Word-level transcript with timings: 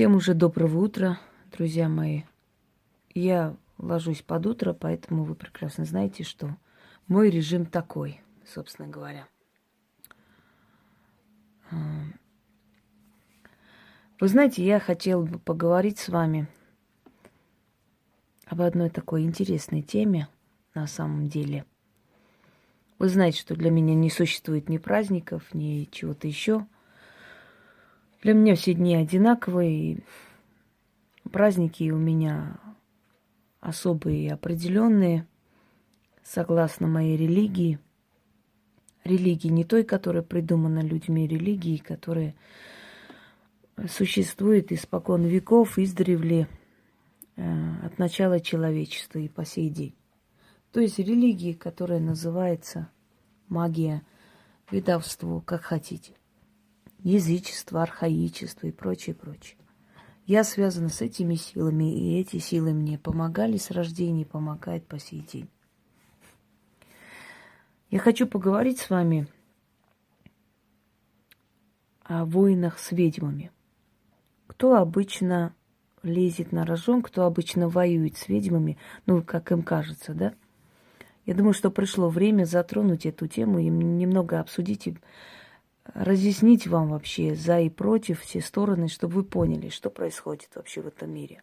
Всем 0.00 0.16
уже 0.16 0.32
доброго 0.32 0.78
утра, 0.78 1.20
друзья 1.52 1.86
мои. 1.86 2.22
Я 3.12 3.54
ложусь 3.76 4.22
под 4.22 4.46
утро, 4.46 4.72
поэтому 4.72 5.24
вы 5.24 5.34
прекрасно 5.34 5.84
знаете, 5.84 6.24
что 6.24 6.56
мой 7.06 7.28
режим 7.28 7.66
такой, 7.66 8.22
собственно 8.46 8.88
говоря. 8.88 9.28
Вы 14.18 14.26
знаете, 14.26 14.64
я 14.64 14.80
хотела 14.80 15.22
бы 15.22 15.38
поговорить 15.38 15.98
с 15.98 16.08
вами 16.08 16.48
об 18.46 18.62
одной 18.62 18.88
такой 18.88 19.24
интересной 19.24 19.82
теме 19.82 20.28
на 20.72 20.86
самом 20.86 21.28
деле. 21.28 21.66
Вы 22.98 23.10
знаете, 23.10 23.38
что 23.38 23.54
для 23.54 23.70
меня 23.70 23.94
не 23.94 24.08
существует 24.08 24.70
ни 24.70 24.78
праздников, 24.78 25.52
ни 25.52 25.86
чего-то 25.92 26.26
еще– 26.26 26.66
для 28.22 28.34
меня 28.34 28.54
все 28.54 28.74
дни 28.74 28.94
одинаковые. 28.94 30.02
Праздники 31.30 31.90
у 31.90 31.96
меня 31.96 32.58
особые 33.60 34.24
и 34.24 34.28
определенные, 34.28 35.26
согласно 36.22 36.86
моей 36.86 37.16
религии. 37.16 37.78
Религии 39.04 39.48
не 39.48 39.64
той, 39.64 39.84
которая 39.84 40.22
придумана 40.22 40.80
людьми, 40.80 41.26
религии, 41.26 41.78
которая 41.78 42.34
существует 43.88 44.72
испокон 44.72 45.24
веков, 45.24 45.78
издревле, 45.78 46.48
э, 47.36 47.86
от 47.86 47.98
начала 47.98 48.40
человечества 48.40 49.18
и 49.18 49.28
по 49.28 49.46
сей 49.46 49.70
день. 49.70 49.94
То 50.72 50.80
есть 50.80 50.98
религии, 50.98 51.54
которая 51.54 52.00
называется 52.00 52.90
магия, 53.48 54.02
ведовство, 54.70 55.40
как 55.40 55.62
хотите 55.62 56.19
язычество, 57.02 57.82
архаичество 57.82 58.66
и 58.66 58.72
прочее, 58.72 59.14
прочее. 59.14 59.56
Я 60.26 60.44
связана 60.44 60.88
с 60.88 61.00
этими 61.00 61.34
силами, 61.34 61.92
и 61.92 62.20
эти 62.20 62.38
силы 62.38 62.72
мне 62.72 62.98
помогали 62.98 63.56
с 63.56 63.70
рождения 63.70 64.22
и 64.22 64.26
помогают 64.26 64.86
по 64.86 64.98
сей 64.98 65.20
день. 65.20 65.48
Я 67.90 67.98
хочу 67.98 68.28
поговорить 68.28 68.78
с 68.78 68.90
вами 68.90 69.26
о 72.04 72.24
войнах 72.24 72.78
с 72.78 72.92
ведьмами. 72.92 73.50
Кто 74.46 74.76
обычно 74.76 75.54
лезет 76.02 76.52
на 76.52 76.64
рожон, 76.64 77.02
кто 77.02 77.24
обычно 77.24 77.68
воюет 77.68 78.16
с 78.16 78.28
ведьмами, 78.28 78.78
ну, 79.06 79.22
как 79.22 79.50
им 79.52 79.62
кажется, 79.62 80.14
да? 80.14 80.34
Я 81.26 81.34
думаю, 81.34 81.52
что 81.52 81.70
пришло 81.70 82.08
время 82.08 82.44
затронуть 82.44 83.06
эту 83.06 83.26
тему 83.26 83.58
и 83.58 83.68
немного 83.68 84.40
обсудить 84.40 84.88
разъяснить 85.84 86.66
вам 86.66 86.88
вообще 86.90 87.34
за 87.34 87.60
и 87.60 87.68
против 87.68 88.20
все 88.20 88.40
стороны, 88.40 88.88
чтобы 88.88 89.14
вы 89.14 89.24
поняли, 89.24 89.68
что 89.68 89.90
происходит 89.90 90.50
вообще 90.54 90.82
в 90.82 90.86
этом 90.86 91.12
мире. 91.12 91.42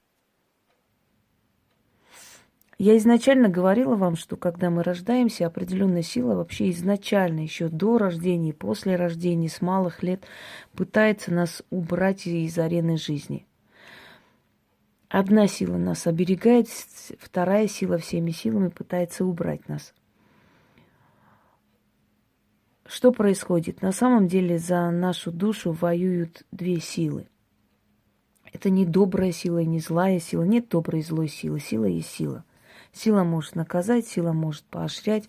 Я 2.79 2.95
изначально 2.97 3.49
говорила 3.49 3.95
вам, 3.95 4.15
что 4.15 4.35
когда 4.35 4.69
мы 4.69 4.83
рождаемся, 4.83 5.47
определенная 5.47 6.03
сила 6.03 6.35
вообще 6.35 6.69
изначально, 6.69 7.39
еще 7.39 7.69
до 7.69 7.97
рождения 7.97 8.49
и 8.49 8.53
после 8.53 8.95
рождения, 8.95 9.49
с 9.49 9.61
малых 9.61 10.03
лет, 10.03 10.23
пытается 10.73 11.33
нас 11.33 11.63
убрать 11.71 12.27
из 12.27 12.55
арены 12.59 12.97
жизни. 12.97 13.47
Одна 15.09 15.47
сила 15.47 15.77
нас 15.77 16.05
оберегает, 16.05 16.67
вторая 17.19 17.67
сила 17.67 17.97
всеми 17.97 18.29
силами 18.29 18.69
пытается 18.69 19.25
убрать 19.25 19.67
нас– 19.67 19.93
что 22.87 23.11
происходит? 23.11 23.81
На 23.81 23.91
самом 23.91 24.27
деле 24.27 24.57
за 24.57 24.89
нашу 24.91 25.31
душу 25.31 25.71
воюют 25.71 26.43
две 26.51 26.79
силы. 26.79 27.27
Это 28.51 28.69
не 28.69 28.85
добрая 28.85 29.31
сила 29.31 29.59
и 29.59 29.65
не 29.65 29.79
злая 29.79 30.19
сила. 30.19 30.43
Нет 30.43 30.69
доброй 30.69 31.01
и 31.01 31.03
злой 31.03 31.27
силы. 31.27 31.59
Сила 31.59 31.85
есть 31.85 32.09
сила. 32.09 32.45
Сила 32.93 33.23
может 33.23 33.55
наказать, 33.55 34.07
сила 34.07 34.31
может 34.31 34.63
поощрять. 34.63 35.27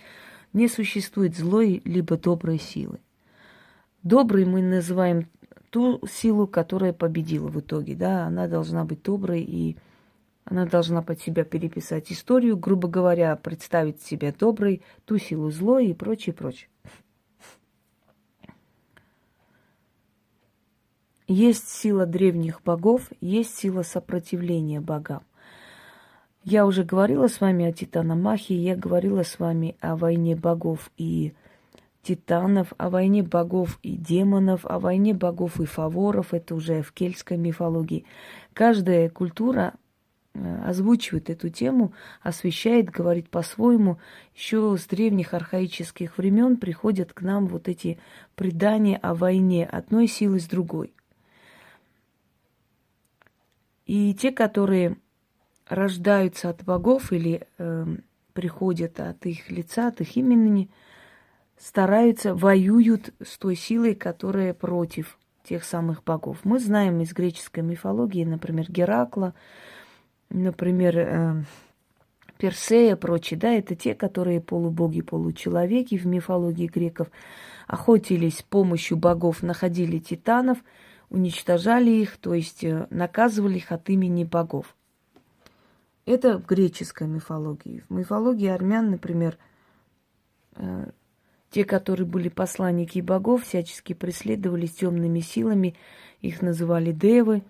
Не 0.53 0.69
существует 0.69 1.37
злой 1.37 1.83
либо 1.85 2.17
доброй 2.17 2.59
силы. 2.59 3.01
Доброй 4.03 4.45
мы 4.45 4.63
называем 4.63 5.29
ту 5.71 6.01
силу, 6.07 6.47
которая 6.47 6.93
победила 6.93 7.49
в 7.49 7.59
итоге. 7.59 7.97
Да? 7.97 8.25
Она 8.27 8.47
должна 8.47 8.85
быть 8.85 9.03
доброй 9.03 9.43
и 9.43 9.77
она 10.51 10.65
должна 10.65 11.03
под 11.03 11.21
себя 11.21 11.45
переписать 11.45 12.11
историю, 12.11 12.57
грубо 12.57 12.89
говоря, 12.89 13.37
представить 13.37 14.01
себя 14.01 14.33
доброй, 14.33 14.83
ту 15.05 15.19
силу 15.19 15.51
злой 15.51 15.89
и 15.89 15.95
прочее, 15.95 16.33
прочее. 16.33 16.69
Есть 21.31 21.69
сила 21.69 22.07
древних 22.07 22.63
богов, 22.63 23.11
есть 23.21 23.55
сила 23.55 23.83
сопротивления 23.83 24.81
богам. 24.81 25.23
Я 26.43 26.65
уже 26.65 26.85
говорила 26.85 27.29
с 27.29 27.43
вами 27.43 27.67
о 27.67 27.73
Титаномахии, 27.73 28.55
я 28.55 28.75
говорила 28.75 29.23
с 29.23 29.39
вами 29.39 29.77
о 29.81 29.97
войне 29.97 30.35
богов 30.37 30.91
и 30.97 31.35
титанов, 32.03 32.73
о 32.79 32.89
войне 32.89 33.23
богов 33.23 33.79
и 33.83 33.95
демонов, 33.99 34.65
о 34.65 34.79
войне 34.79 35.13
богов 35.13 35.61
и 35.61 35.67
фаворов, 35.67 36.33
это 36.33 36.55
уже 36.55 36.81
в 36.81 36.93
кельтской 36.93 37.37
мифологии. 37.37 38.07
Каждая 38.55 39.11
культура 39.11 39.75
э, 40.33 40.63
озвучивает 40.65 41.29
эту 41.29 41.51
тему, 41.51 41.93
освещает, 42.23 42.89
говорит 42.89 43.29
по-своему. 43.29 43.99
Еще 44.35 44.75
с 44.79 44.87
древних 44.87 45.35
архаических 45.35 46.17
времен 46.17 46.57
приходят 46.57 47.13
к 47.13 47.21
нам 47.21 47.49
вот 47.49 47.69
эти 47.69 47.99
предания 48.35 48.97
о 48.97 49.15
войне 49.15 49.67
одной 49.67 50.07
силы 50.07 50.41
с 50.41 50.47
другой. 50.47 50.95
И 53.89 54.13
те, 54.13 54.33
которые 54.33 54.99
рождаются 55.67 56.51
от 56.51 56.63
богов 56.63 57.11
или 57.11 57.49
э, 57.57 57.87
приходят 58.35 59.01
от 59.01 59.25
их 59.25 59.51
лица, 59.51 59.89
от 59.89 60.03
их 60.03 60.17
имени, 60.17 60.71
стараются, 61.57 62.35
воюют 62.35 63.15
с 63.25 63.39
той 63.39 63.57
силой, 63.57 63.95
которая 63.95 64.53
против 64.53 65.19
тех 65.43 65.65
самых 65.65 66.05
богов. 66.05 66.37
Мы 66.45 66.61
знаем 66.61 67.01
из 67.01 67.15
греческой 67.15 67.63
мифологии, 67.63 68.25
например, 68.25 68.71
Геракла, 68.71 69.35
например, 70.29 70.99
э, 70.99 71.43
Персея, 72.37 72.95
прочие, 72.95 73.41
да, 73.41 73.53
это 73.55 73.75
те, 73.75 73.95
которые 73.95 74.43
полубоги, 74.43 75.01
получеловеки 75.01 75.97
в 75.97 76.07
мифологии 76.07 76.67
греков, 76.67 77.09
охотились 77.67 78.41
с 78.41 78.43
помощью 78.43 78.99
богов, 78.99 79.43
находили 79.43 79.99
титанов– 79.99 80.59
уничтожали 81.11 81.91
их, 81.91 82.17
то 82.17 82.35
есть 82.35 82.65
э, 82.65 82.87
наказывали 82.91 83.57
их 83.57 83.73
от 83.73 83.89
имени 83.89 84.25
богов. 84.25 84.77
Это 86.05 86.39
в 86.39 86.47
греческой 86.47 87.07
мифологии. 87.07 87.85
В 87.89 87.93
мифологии 87.93 88.49
армян, 88.49 88.91
например, 88.91 89.39
э, 90.57 90.91
те, 91.51 91.65
которые 91.65 92.07
были 92.07 92.29
посланники 92.29 93.01
богов, 93.01 93.45
всячески 93.45 93.93
преследовались 93.93 94.75
темными 94.75 95.21
силами, 95.21 95.77
их 96.21 96.43
называли 96.43 96.93
девы. 96.93 97.43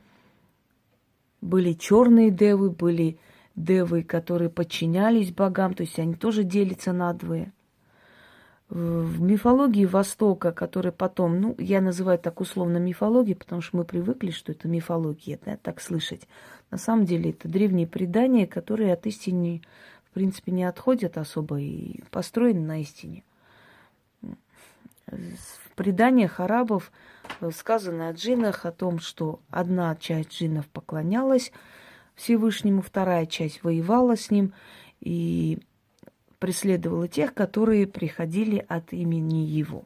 Были 1.40 1.72
черные 1.72 2.30
девы, 2.30 2.70
были 2.70 3.18
девы, 3.54 4.02
которые 4.02 4.50
подчинялись 4.50 5.32
богам, 5.32 5.74
то 5.74 5.82
есть 5.82 5.98
они 5.98 6.14
тоже 6.14 6.44
делятся 6.44 6.92
на 6.92 7.12
двое 7.12 7.52
в 8.70 9.22
мифологии 9.22 9.86
Востока, 9.86 10.52
которая 10.52 10.92
потом, 10.92 11.40
ну, 11.40 11.54
я 11.58 11.80
называю 11.80 12.18
так 12.18 12.40
условно 12.40 12.76
мифологией, 12.76 13.36
потому 13.36 13.62
что 13.62 13.78
мы 13.78 13.84
привыкли, 13.84 14.30
что 14.30 14.52
это 14.52 14.68
мифология, 14.68 15.38
да, 15.44 15.56
так 15.56 15.80
слышать. 15.80 16.28
На 16.70 16.76
самом 16.76 17.06
деле 17.06 17.30
это 17.30 17.48
древние 17.48 17.86
предания, 17.86 18.46
которые 18.46 18.92
от 18.92 19.06
истины, 19.06 19.62
в 20.10 20.14
принципе, 20.14 20.52
не 20.52 20.64
отходят 20.64 21.16
особо 21.16 21.58
и 21.60 22.02
построены 22.10 22.60
на 22.60 22.82
истине. 22.82 23.24
В 25.06 25.74
преданиях 25.74 26.38
арабов 26.38 26.92
сказано 27.54 28.08
о 28.08 28.12
джиннах, 28.12 28.66
о 28.66 28.72
том, 28.72 28.98
что 28.98 29.40
одна 29.48 29.96
часть 29.96 30.32
джиннов 30.32 30.66
поклонялась 30.68 31.52
Всевышнему, 32.14 32.82
вторая 32.82 33.24
часть 33.24 33.62
воевала 33.62 34.16
с 34.16 34.30
ним, 34.30 34.52
и 35.00 35.60
преследовала 36.38 37.08
тех, 37.08 37.34
которые 37.34 37.86
приходили 37.86 38.64
от 38.68 38.92
имени 38.92 39.44
его. 39.44 39.84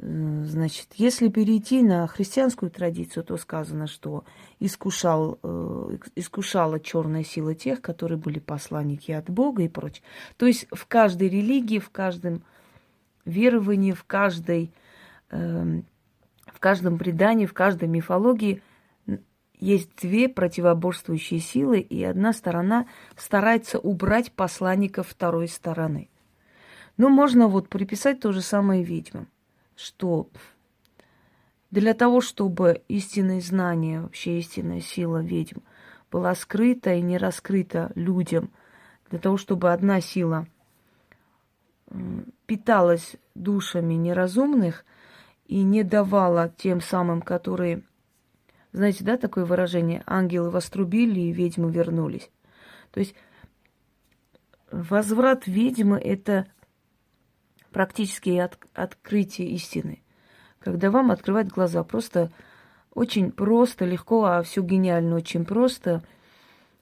Э, 0.00 0.44
значит, 0.44 0.88
если 0.94 1.28
перейти 1.28 1.82
на 1.82 2.06
христианскую 2.06 2.70
традицию, 2.70 3.24
то 3.24 3.36
сказано, 3.36 3.86
что 3.86 4.24
искушал, 4.60 5.38
э, 5.42 5.98
искушала 6.14 6.78
черная 6.80 7.24
сила 7.24 7.54
тех, 7.54 7.80
которые 7.80 8.18
были 8.18 8.38
посланники 8.38 9.12
от 9.12 9.28
Бога 9.30 9.62
и 9.62 9.68
прочее. 9.68 10.02
То 10.36 10.46
есть 10.46 10.66
в 10.70 10.86
каждой 10.86 11.28
религии, 11.28 11.78
в 11.78 11.90
каждом 11.90 12.42
веровании, 13.24 13.92
в 13.92 14.04
каждой, 14.04 14.70
э, 15.30 15.80
в 16.46 16.60
каждом 16.60 16.98
предании, 16.98 17.46
в 17.46 17.54
каждой 17.54 17.88
мифологии 17.88 18.62
есть 19.60 19.90
две 20.00 20.28
противоборствующие 20.28 21.40
силы, 21.40 21.80
и 21.80 22.02
одна 22.04 22.32
сторона 22.32 22.86
старается 23.16 23.78
убрать 23.78 24.32
посланников 24.32 25.08
второй 25.08 25.48
стороны. 25.48 26.08
Но 26.96 27.08
можно 27.08 27.48
вот 27.48 27.68
приписать 27.68 28.20
то 28.20 28.32
же 28.32 28.40
самое 28.40 28.82
ведьмам, 28.82 29.28
что 29.76 30.28
Для 31.70 31.92
того, 31.92 32.20
чтобы 32.20 32.82
истинное 32.88 33.40
знание, 33.40 34.00
вообще 34.00 34.38
истинная 34.38 34.80
сила 34.80 35.22
ведьм 35.22 35.60
была 36.10 36.34
скрыта 36.34 36.94
и 36.94 37.02
не 37.02 37.18
раскрыта 37.18 37.92
людям, 37.94 38.50
для 39.10 39.18
того, 39.18 39.36
чтобы 39.36 39.72
одна 39.72 40.00
сила 40.00 40.46
питалась 42.46 43.16
душами 43.34 43.94
неразумных 43.94 44.84
и 45.46 45.62
не 45.62 45.82
давала 45.82 46.52
тем 46.56 46.80
самым, 46.80 47.20
которые, 47.22 47.82
знаете, 48.72 49.04
да, 49.04 49.16
такое 49.16 49.44
выражение, 49.44 50.02
ангелы 50.06 50.50
вострубили 50.50 51.20
и 51.20 51.32
ведьмы 51.32 51.70
вернулись. 51.70 52.30
То 52.90 53.00
есть 53.00 53.14
возврат 54.70 55.46
ведьмы– 55.46 55.98
это 56.04 56.46
практически 57.70 58.30
от, 58.30 58.58
открытие 58.74 59.50
истины. 59.50 60.02
Когда 60.58 60.90
вам 60.90 61.10
открывают 61.10 61.48
глаза, 61.48 61.82
просто 61.84 62.30
очень 62.92 63.30
просто, 63.30 63.84
легко, 63.84 64.24
а 64.24 64.42
все 64.42 64.62
гениально, 64.62 65.16
очень 65.16 65.44
просто. 65.44 66.02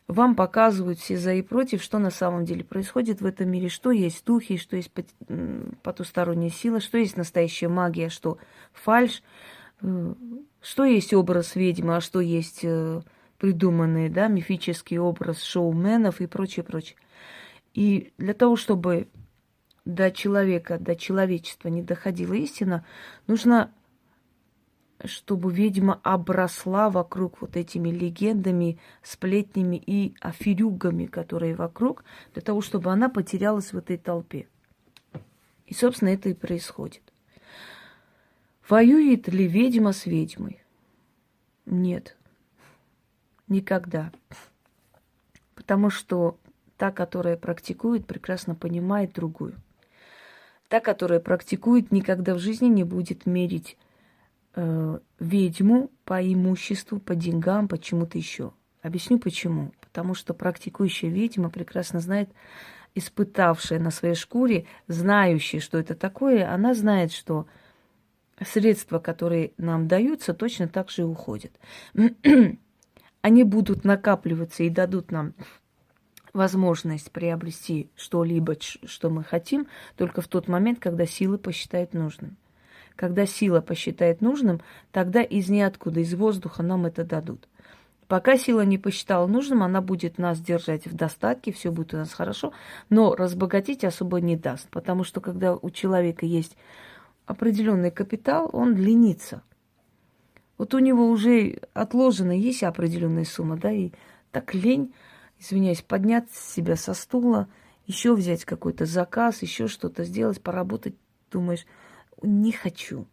Вам 0.09 0.37
показывают 0.37 0.99
все 0.99 1.17
за 1.17 1.35
и 1.35 1.43
против, 1.43 1.83
что 1.83 1.99
на 1.99 2.11
самом 2.11 2.45
деле 2.45 2.65
происходит 2.65 3.21
в 3.21 3.27
этом 3.27 3.51
мире, 3.51 3.69
что 3.69 3.91
есть 3.91 4.25
духи, 4.25 4.57
что 4.57 4.77
есть 4.77 4.93
потусторонняя 5.83 6.51
сила, 6.51 6.81
что 6.81 6.97
есть 6.97 7.17
настоящая 7.17 7.69
магия, 7.69 8.09
что 8.09 8.39
фальш, 8.73 9.23
что 10.67 10.83
есть 10.83 11.15
образ 11.15 11.55
ведьмы, 11.55 11.95
а 11.95 12.01
что 12.01 12.19
есть 12.19 12.65
э, 12.65 13.01
придуманный, 13.39 14.09
да, 14.09 14.27
мифический 14.27 14.99
образ 14.99 15.41
шоуменов 15.45 16.21
и 16.21 16.27
прочее, 16.27 16.65
прочее. 16.65 16.99
И 17.73 18.13
для 18.19 18.35
того, 18.35 18.57
чтобы 18.57 19.07
до 19.85 20.11
человека, 20.11 20.79
до 20.81 20.97
человечества 20.97 21.69
не 21.69 21.83
доходила 21.83 22.35
истина, 22.35 22.85
нужно, 23.29 23.73
чтобы 25.05 25.53
ведьма 25.53 26.01
обросла 26.03 26.91
вокруг 26.91 27.41
вот 27.43 27.57
этими 27.57 27.91
легендами, 27.91 28.81
сплетнями 29.05 29.77
и 29.77 30.17
аферюгами, 30.21 31.07
которые 31.07 31.55
вокруг, 31.55 32.03
для 32.33 32.43
того, 32.43 32.61
чтобы 32.61 32.91
она 32.91 33.09
потерялась 33.09 33.73
в 33.73 33.79
этой 33.79 33.99
толпе. 33.99 34.49
И, 35.67 35.75
собственно, 35.75 36.09
это 36.09 36.29
и 36.31 36.35
происходит. 36.35 37.06
Воюет 38.69 39.29
ли 39.29 39.47
ведьма 39.47 39.93
с 39.93 40.07
ведьмой? 40.07 40.61
Нет. 41.67 42.17
Никогда. 43.47 44.11
Потому 45.55 45.89
что 45.89 46.37
та, 46.77 46.91
которая 46.91 47.37
практикует, 47.37 48.07
прекрасно 48.07 48.57
понимает 48.57 49.13
другую. 49.13 49.55
Та, 50.69 50.81
которая 50.81 51.21
практикует, 51.21 51.93
никогда 51.93 52.35
в 52.35 52.41
жизни 52.41 52.67
не 52.67 52.83
будет 52.83 53.25
мерить 53.25 53.79
э, 54.57 54.99
ведьму 55.21 55.93
по 56.05 56.21
имуществу, 56.21 56.99
по 56.99 57.15
деньгам, 57.15 57.69
по 57.69 57.79
чему-то 57.79 58.19
еще. 58.19 58.53
Объясню 58.83 59.21
почему. 59.21 59.73
Потому 59.81 60.15
что 60.15 60.35
практикующая 60.35 61.09
ведьма 61.09 61.51
прекрасно 61.51 62.01
знает, 62.01 62.31
испытавшая 62.97 63.79
на 63.79 63.93
своей 63.93 64.17
шкуре, 64.17 64.67
знающая, 64.89 65.61
что 65.61 65.79
это 65.79 65.95
такое, 65.95 66.53
она 66.53 66.75
знает, 66.75 67.13
что 67.13 67.47
средства, 68.45 68.99
которые 68.99 69.53
нам 69.57 69.89
даются, 69.89 70.35
точно 70.35 70.69
так 70.69 70.91
же 70.91 71.03
и 71.03 71.05
уходят. 71.05 71.53
Они 73.23 73.45
будут 73.45 73.85
накапливаться 73.85 74.63
и 74.63 74.71
дадут 74.71 75.11
нам 75.11 75.35
возможность 76.33 77.11
приобрести 77.11 77.91
что-либо, 77.97 78.57
что 78.61 79.11
мы 79.11 79.25
хотим, 79.25 79.67
только 79.97 80.21
в 80.21 80.29
тот 80.29 80.49
момент, 80.49 80.79
когда 80.79 81.07
силы 81.07 81.39
посчитают 81.39 81.95
нужным. 81.95 82.37
Когда 82.95 83.27
сила 83.27 83.61
посчитает 83.61 84.21
нужным, 84.21 84.61
тогда 84.93 85.23
из 85.23 85.49
ниоткуда, 85.49 86.01
из 86.01 86.15
воздуха 86.15 86.63
нам 86.63 86.87
это 86.87 87.05
дадут. 87.05 87.49
Пока 88.09 88.39
сила 88.39 88.65
не 88.65 88.79
посчитала 88.79 89.27
нужным, 89.27 89.63
она 89.63 89.81
будет 89.81 90.17
нас 90.19 90.41
держать 90.41 90.87
в 90.87 90.95
достатке, 90.95 91.53
все 91.53 91.73
будет 91.73 91.95
у 91.95 91.97
нас 91.97 92.13
хорошо, 92.13 92.53
но 92.89 93.15
разбогатеть 93.17 93.85
особо 93.85 94.21
не 94.21 94.37
даст, 94.37 94.69
потому 94.69 95.03
что 95.03 95.21
когда 95.21 95.57
у 95.57 95.71
человека 95.71 96.25
есть 96.25 96.57
определенный 97.27 97.91
капитал, 97.91 98.49
он 98.53 98.75
ленится. 98.75 99.43
Вот 100.57 100.73
у 100.75 100.79
него 100.79 101.11
уже 101.11 101.61
отложена 101.75 102.33
есть 102.33 102.63
определенная 102.63 103.25
сумма, 103.25 103.57
да, 103.57 103.71
и 103.71 103.91
так 104.31 104.55
лень 104.55 104.95
извиняюсь, 105.39 105.83
поднять 105.83 106.31
себя 106.31 106.77
со 106.77 106.95
стула, 106.95 107.49
еще 107.87 108.15
взять 108.15 108.45
какой-то 108.45 108.87
заказ, 108.87 109.43
еще 109.43 109.69
что-то 109.69 110.05
сделать, 110.05 110.43
поработать, 110.43 110.97
думаешь, 111.31 111.67
не 112.23 112.53
хочу. 112.53 113.07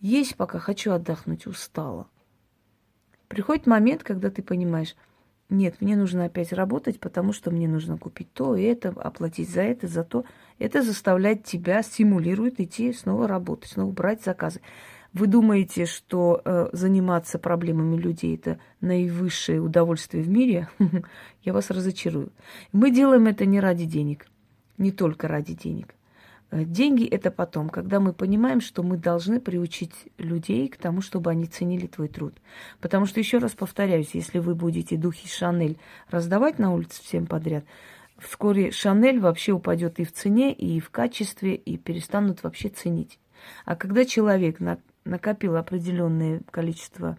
Есть 0.00 0.36
пока 0.36 0.58
хочу 0.58 0.92
отдохнуть, 0.92 1.46
устала. 1.46 2.08
Приходит 3.28 3.66
момент, 3.66 4.02
когда 4.02 4.30
ты 4.30 4.42
понимаешь, 4.42 4.96
нет, 5.48 5.80
мне 5.80 5.96
нужно 5.96 6.24
опять 6.24 6.52
работать, 6.52 6.98
потому 6.98 7.32
что 7.32 7.50
мне 7.52 7.68
нужно 7.68 7.98
купить 7.98 8.32
то 8.32 8.56
и 8.56 8.62
это, 8.62 8.88
оплатить 8.88 9.48
за 9.48 9.62
это, 9.62 9.86
за 9.86 10.02
то. 10.02 10.24
Это 10.58 10.82
заставляет 10.82 11.44
тебя, 11.44 11.82
стимулирует 11.82 12.60
идти 12.60 12.92
снова 12.92 13.28
работать, 13.28 13.70
снова 13.70 13.92
брать 13.92 14.24
заказы. 14.24 14.60
Вы 15.12 15.28
думаете, 15.28 15.86
что 15.86 16.42
э, 16.44 16.68
заниматься 16.72 17.38
проблемами 17.38 17.96
людей 17.96 18.36
это 18.36 18.58
наивысшее 18.80 19.60
удовольствие 19.60 20.22
в 20.22 20.28
мире? 20.28 20.68
Я 21.42 21.52
вас 21.52 21.70
разочарую. 21.70 22.32
Мы 22.72 22.90
делаем 22.90 23.26
это 23.26 23.46
не 23.46 23.60
ради 23.60 23.84
денег, 23.84 24.26
не 24.78 24.90
только 24.90 25.28
ради 25.28 25.54
денег. 25.54 25.95
Э, 26.50 26.64
деньги 26.64 27.04
это 27.04 27.30
потом, 27.30 27.68
когда 27.68 28.00
мы 28.00 28.12
понимаем, 28.12 28.60
что 28.60 28.82
мы 28.82 28.96
должны 28.96 29.40
приучить 29.40 29.92
людей 30.18 30.68
к 30.68 30.76
тому, 30.76 31.00
чтобы 31.00 31.30
они 31.30 31.46
ценили 31.46 31.86
твой 31.86 32.08
труд. 32.08 32.34
Потому 32.80 33.06
что, 33.06 33.20
еще 33.20 33.38
раз 33.38 33.52
повторяюсь, 33.52 34.10
если 34.14 34.38
вы 34.38 34.54
будете 34.54 34.96
духи 34.96 35.28
Шанель 35.28 35.78
раздавать 36.10 36.58
на 36.58 36.72
улице 36.72 37.02
всем 37.02 37.26
подряд, 37.26 37.64
вскоре 38.18 38.70
Шанель 38.70 39.20
вообще 39.20 39.52
упадет 39.52 39.98
и 39.98 40.04
в 40.04 40.12
цене, 40.12 40.52
и 40.52 40.80
в 40.80 40.90
качестве, 40.90 41.54
и 41.54 41.76
перестанут 41.76 42.42
вообще 42.42 42.68
ценить. 42.68 43.18
А 43.64 43.76
когда 43.76 44.04
человек 44.04 44.60
на 44.60 44.78
накопил 45.04 45.56
определенное 45.56 46.42
количество 46.50 47.16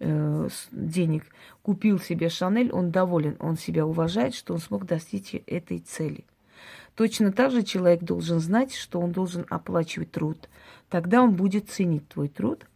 э, 0.00 0.48
денег, 0.72 1.24
купил 1.62 1.98
себе 1.98 2.30
Шанель, 2.30 2.72
он 2.72 2.90
доволен, 2.90 3.36
он 3.38 3.56
себя 3.56 3.86
уважает, 3.86 4.34
что 4.34 4.54
он 4.54 4.60
смог 4.60 4.86
достичь 4.86 5.34
этой 5.46 5.78
цели. 5.78 6.24
Точно 6.94 7.32
так 7.32 7.50
же 7.50 7.62
человек 7.62 8.02
должен 8.02 8.40
знать, 8.40 8.74
что 8.74 9.00
он 9.00 9.12
должен 9.12 9.46
оплачивать 9.48 10.10
труд. 10.10 10.48
Тогда 10.88 11.22
он 11.22 11.34
будет 11.34 11.70
ценить 11.70 12.08
твой 12.08 12.28
труд, 12.28 12.66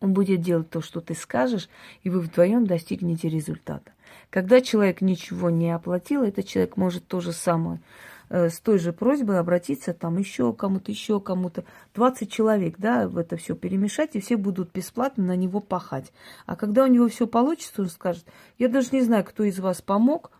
он 0.00 0.12
будет 0.12 0.40
делать 0.40 0.70
то, 0.70 0.80
что 0.80 1.00
ты 1.00 1.14
скажешь, 1.14 1.68
и 2.02 2.10
вы 2.10 2.20
вдвоем 2.20 2.66
достигнете 2.66 3.28
результата. 3.28 3.92
Когда 4.30 4.60
человек 4.60 5.00
ничего 5.00 5.50
не 5.50 5.70
оплатил, 5.70 6.22
этот 6.22 6.46
человек 6.46 6.76
может 6.76 7.06
то 7.06 7.20
же 7.20 7.32
самое 7.32 7.80
Э, 8.34 8.48
с 8.48 8.60
той 8.60 8.78
же 8.78 8.94
просьбой 8.94 9.38
обратиться 9.38 9.92
там 9.92 10.16
еще 10.16 10.54
кому-то, 10.54 10.90
еще 10.90 11.20
кому-то. 11.20 11.64
20 11.94 12.32
человек, 12.32 12.76
да, 12.78 13.06
в 13.06 13.18
это 13.18 13.36
все 13.36 13.54
перемешать, 13.54 14.16
и 14.16 14.20
все 14.20 14.38
будут 14.38 14.72
бесплатно 14.72 15.22
на 15.24 15.36
него 15.36 15.60
пахать. 15.60 16.14
А 16.46 16.56
когда 16.56 16.84
у 16.84 16.86
него 16.86 17.08
все 17.08 17.26
получится, 17.26 17.82
он 17.82 17.90
скажет, 17.90 18.24
я 18.58 18.68
даже 18.68 18.88
не 18.92 19.02
знаю, 19.02 19.24
кто 19.24 19.44
из 19.44 19.58
вас 19.60 19.82
помог, 19.82 20.30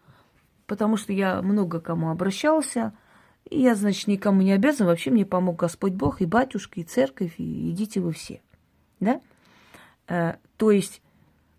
потому 0.72 0.96
что 0.96 1.12
я 1.12 1.42
много 1.42 1.80
кому 1.80 2.08
обращался, 2.08 2.94
и 3.50 3.60
я, 3.60 3.74
значит, 3.74 4.06
никому 4.06 4.40
не 4.40 4.52
обязан, 4.52 4.86
вообще 4.86 5.10
мне 5.10 5.26
помог 5.26 5.56
Господь 5.56 5.92
Бог, 5.92 6.22
и 6.22 6.24
батюшка, 6.24 6.80
и 6.80 6.82
церковь, 6.82 7.34
и 7.36 7.70
идите 7.70 8.00
вы 8.00 8.12
все. 8.12 8.40
Да? 8.98 9.20
Э, 10.08 10.36
то 10.56 10.70
есть 10.70 11.02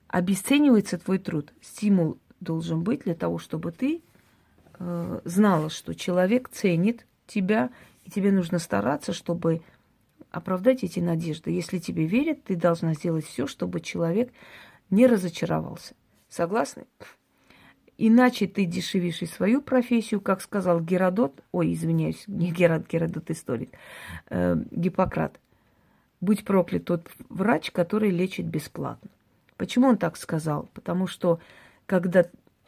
обесценивается 0.08 0.98
твой 0.98 1.20
труд. 1.20 1.53
Стимул 1.62 2.17
должен 2.39 2.82
быть 2.82 3.03
для 3.03 3.13
того, 3.13 3.38
чтобы 3.38 3.72
ты 3.72 4.01
э, 4.79 5.20
знала, 5.25 5.70
что 5.70 5.93
человек 5.93 6.50
ценит 6.50 7.05
тебя, 7.27 7.70
и 8.05 8.10
тебе 8.10 8.32
нужно 8.32 8.58
стараться, 8.58 9.13
чтобы 9.13 9.62
оправдать 10.32 10.84
эти 10.84 11.01
надежды. 11.01 11.51
Если 11.51 11.77
тебе 11.77 12.08
верят, 12.08 12.46
ты 12.46 12.55
должна 12.55 12.96
сделать 12.96 13.27
все, 13.27 13.46
чтобы 13.46 13.79
человек 13.79 14.34
не 14.89 15.05
разочаровался. 15.05 15.93
Согласны? 16.29 16.88
Иначе 18.06 18.48
ты 18.48 18.66
дешевишь 18.66 19.22
и 19.22 19.26
свою 19.26 19.62
профессию, 19.62 20.20
как 20.20 20.42
сказал 20.42 20.82
Геродот, 20.82 21.42
ой, 21.54 21.72
извиняюсь, 21.72 22.22
не 22.28 22.52
Герод, 22.52 22.86
Геродот 22.92 23.32
историк, 23.32 23.70
э, 24.30 24.58
Гиппократ. 24.72 25.40
Будь 26.20 26.44
проклят 26.44 26.84
тот 26.84 27.10
врач, 27.30 27.72
который 27.72 28.10
лечит 28.10 28.46
бесплатно. 28.46 29.10
Почему 29.56 29.88
он 29.88 29.98
так 29.98 30.18
сказал? 30.18 30.70
Потому 30.74 31.08
что 31.08 31.40
когда 31.86 32.26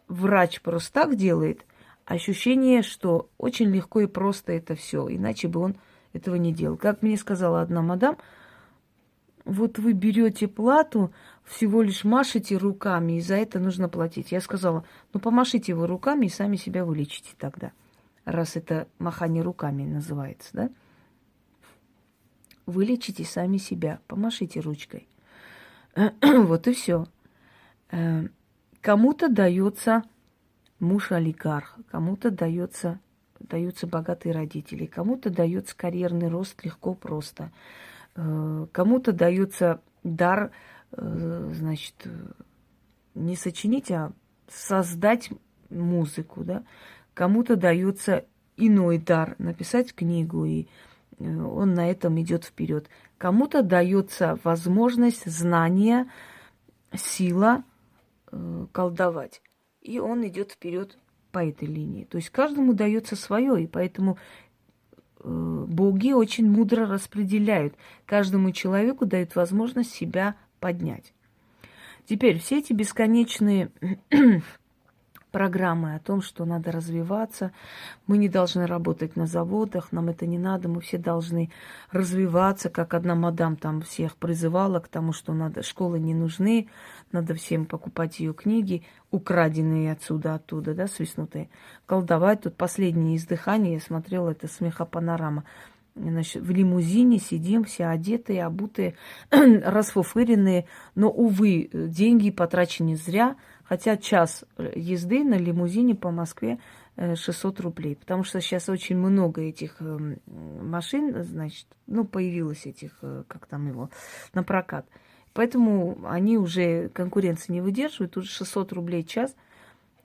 врач 0.07 0.61
просто 0.61 0.93
так 0.93 1.17
делает, 1.17 1.65
ощущение, 2.05 2.81
что 2.81 3.29
очень 3.37 3.67
легко 3.67 3.99
и 3.99 4.07
просто 4.07 4.53
это 4.53 4.75
все, 4.75 5.05
иначе 5.09 5.49
бы 5.49 5.59
он 5.59 5.75
этого 6.13 6.35
не 6.35 6.53
делал. 6.53 6.77
Как 6.77 7.01
мне 7.01 7.17
сказала 7.17 7.61
одна 7.61 7.81
мадам, 7.81 8.17
вот 9.43 9.79
вы 9.79 9.91
берете 9.91 10.47
плату, 10.47 11.11
всего 11.45 11.81
лишь 11.81 12.03
машете 12.03 12.57
руками, 12.57 13.13
и 13.13 13.21
за 13.21 13.35
это 13.35 13.59
нужно 13.59 13.87
платить. 13.87 14.31
Я 14.31 14.41
сказала, 14.41 14.83
ну 15.13 15.19
помашите 15.19 15.73
вы 15.73 15.87
руками 15.87 16.25
и 16.25 16.29
сами 16.29 16.57
себя 16.57 16.83
вылечите 16.83 17.31
тогда, 17.37 17.71
раз 18.25 18.55
это 18.55 18.87
махание 18.99 19.43
руками 19.43 19.83
называется, 19.83 20.49
да? 20.53 20.69
вылечите 22.65 23.23
сами 23.23 23.57
себя. 23.57 23.99
Помашите 24.07 24.59
ручкой. 24.59 25.07
вот 26.21 26.67
и 26.67 26.73
все. 26.73 27.07
Э, 27.91 28.27
кому-то 28.81 29.29
дается 29.29 30.03
муж 30.79 31.11
олигарх, 31.11 31.77
кому-то 31.89 32.31
дается, 32.31 32.99
даются 33.39 33.87
богатые 33.87 34.33
родители, 34.33 34.85
кому-то 34.85 35.29
дается 35.29 35.75
карьерный 35.75 36.27
рост 36.27 36.63
легко, 36.63 36.93
просто. 36.93 37.51
Э, 38.15 38.67
кому-то 38.71 39.13
дается 39.13 39.81
дар, 40.03 40.51
значит, 40.97 42.07
не 43.15 43.35
сочинить, 43.35 43.91
а 43.91 44.13
создать 44.47 45.29
музыку, 45.69 46.43
да. 46.43 46.63
Кому-то 47.13 47.55
дается 47.55 48.25
иной 48.57 48.97
дар, 48.97 49.35
написать 49.37 49.93
книгу, 49.93 50.45
и 50.45 50.67
э, 51.17 51.25
он 51.25 51.73
на 51.73 51.89
этом 51.89 52.19
идет 52.21 52.45
вперед. 52.45 52.89
Кому-то 53.17 53.63
дается 53.63 54.39
возможность, 54.43 55.25
знания, 55.25 56.09
сила 56.93 57.63
э, 58.31 58.67
колдовать. 58.71 59.41
И 59.81 59.99
он 59.99 60.25
идет 60.27 60.51
вперед 60.51 60.97
по 61.31 61.45
этой 61.45 61.67
линии. 61.67 62.05
То 62.05 62.17
есть 62.17 62.29
каждому 62.29 62.73
дается 62.73 63.15
свое, 63.15 63.63
и 63.63 63.67
поэтому 63.67 64.17
э, 65.19 65.65
боги 65.67 66.11
очень 66.13 66.49
мудро 66.49 66.85
распределяют. 66.85 67.75
Каждому 68.05 68.51
человеку 68.51 69.05
дают 69.05 69.35
возможность 69.35 69.91
себя 69.91 70.35
поднять. 70.65 71.13
Теперь 72.09 72.39
все 72.39 72.57
эти 72.57 72.73
бесконечные 72.73 73.69
программы 75.31 75.93
о 75.93 75.99
том, 75.99 76.23
что 76.23 76.43
надо 76.43 76.71
развиваться. 76.71 77.51
Мы 78.07 78.17
не 78.17 78.29
должны 78.29 78.65
работать 78.65 79.15
на 79.15 79.27
заводах, 79.27 79.91
нам 79.91 80.09
это 80.09 80.25
не 80.25 80.39
надо, 80.39 80.67
мы 80.67 80.81
все 80.81 80.97
должны 80.97 81.51
развиваться, 81.91 82.71
как 82.71 82.95
одна 82.95 83.13
мадам 83.13 83.57
там 83.57 83.83
всех 83.83 84.15
призывала 84.15 84.79
к 84.79 84.87
тому, 84.87 85.13
что 85.13 85.33
надо, 85.33 85.61
школы 85.61 85.99
не 85.99 86.15
нужны, 86.15 86.67
надо 87.11 87.35
всем 87.35 87.67
покупать 87.67 88.19
ее 88.19 88.33
книги, 88.33 88.81
украденные 89.11 89.91
отсюда, 89.91 90.33
оттуда, 90.33 90.73
да, 90.73 90.87
свистнутые, 90.87 91.51
колдовать. 91.85 92.41
Тут 92.41 92.55
последнее 92.55 93.17
издыхание, 93.17 93.75
я 93.75 93.79
смотрела, 93.79 94.31
это 94.31 94.47
смехопанорама. 94.47 95.43
Значит, 95.95 96.43
в 96.43 96.51
лимузине 96.51 97.19
сидим, 97.19 97.63
все 97.63 97.85
одетые, 97.85 98.43
обутые, 98.43 98.95
расфуфыренные, 99.31 100.65
но, 100.93 101.09
увы, 101.09 101.69
деньги 101.71 102.31
потрачены 102.31 102.95
зря– 102.95 103.35
Хотя 103.67 103.97
час 103.97 104.45
езды 104.75 105.23
на 105.23 105.35
лимузине 105.35 105.95
по 105.95 106.11
Москве 106.11 106.59
600 106.97 107.59
э, 107.59 107.63
рублей, 107.63 107.95
потому 107.95 108.23
что 108.23 108.39
сейчас 108.39 108.69
очень 108.69 108.95
много 108.95 109.41
этих 109.41 109.81
эм, 109.81 110.19
машин, 110.27 111.23
значит, 111.23 111.65
ну, 111.87 112.05
появилось 112.05 112.67
этих, 112.67 112.91
э, 113.01 113.23
как 113.27 113.47
там 113.47 113.67
его, 113.67 113.89
на 114.33 114.43
прокат. 114.43 114.85
Поэтому 115.33 115.97
они 116.05 116.37
уже 116.37 116.89
конкуренции 116.89 117.53
не 117.53 117.61
выдерживают, 117.61 118.15
уже 118.17 118.29
600 118.29 118.71
рублей 118.71 119.03
час. 119.03 119.35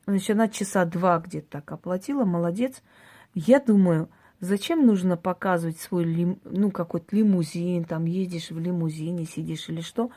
Значит, 0.06 0.30
она 0.30 0.49
часа 0.49 0.87
два 0.87 1.18
где-то 1.18 1.47
так 1.50 1.70
оплатила, 1.70 2.25
молодец. 2.25 2.82
Я 3.35 3.61
думаю, 3.61 4.09
зачем 4.40 4.87
нужно 4.87 5.16
показывать 5.16 5.78
свой, 5.78 6.37
ну, 6.44 6.70
какой-то 6.70 7.14
лимузин, 7.14 7.85
там, 7.85 8.04
едешь 8.04 8.50
в 8.50 8.59
лимузине, 8.59 9.25
сидишь 9.25 9.68
или 9.68 9.80
что, 9.80 10.11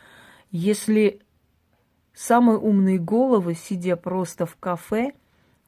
если 0.51 1.21
Самые 2.13 2.59
умные 2.59 2.99
головы, 2.99 3.55
сидя 3.55 3.95
просто 3.95 4.45
в 4.45 4.55
кафе, 4.57 5.13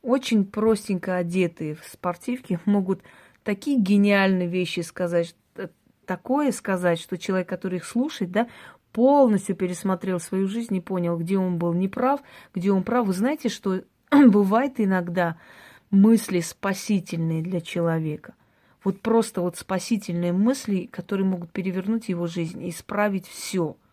очень 0.04 0.46
простенько 0.46 1.16
одетые 1.16 1.76
в 1.76 1.84
спортивке, 1.86 2.60
могут 2.66 3.02
такие 3.44 3.80
гениальные 3.80 4.48
вещи 4.48 4.82
сказать, 4.82 5.36
такое 6.06 6.52
сказать, 6.52 7.00
что 7.00 7.18
человек, 7.18 7.50
который 7.50 7.78
их 7.78 7.86
слушает, 7.86 8.32
да, 8.32 8.48
полностью 8.92 9.56
пересмотрел 9.56 10.20
свою 10.20 10.48
жизнь 10.48 10.76
и 10.76 10.82
понял, 10.82 11.18
где 11.18 11.38
он 11.38 11.58
был 11.58 11.74
неправ, 11.74 12.22
где 12.54 12.72
он 12.72 12.84
прав. 12.84 13.08
Вы 13.08 13.14
знаете, 13.14 13.50
что 13.50 13.82
бывает 14.12 14.74
иногда 14.78 15.38
мысли 15.90 16.42
спасительные 16.42 17.42
для 17.42 17.60
человека. 17.60 18.36
Вот 18.86 19.02
просто 19.02 19.42
вот 19.42 19.58
спасительные 19.58 20.32
мысли, 20.32 20.86
которые 20.86 21.28
могут 21.28 21.52
перевернуть 21.52 22.08
его 22.08 22.28
жизнь 22.28 22.70
исправить 22.70 23.28
все– 23.28 23.76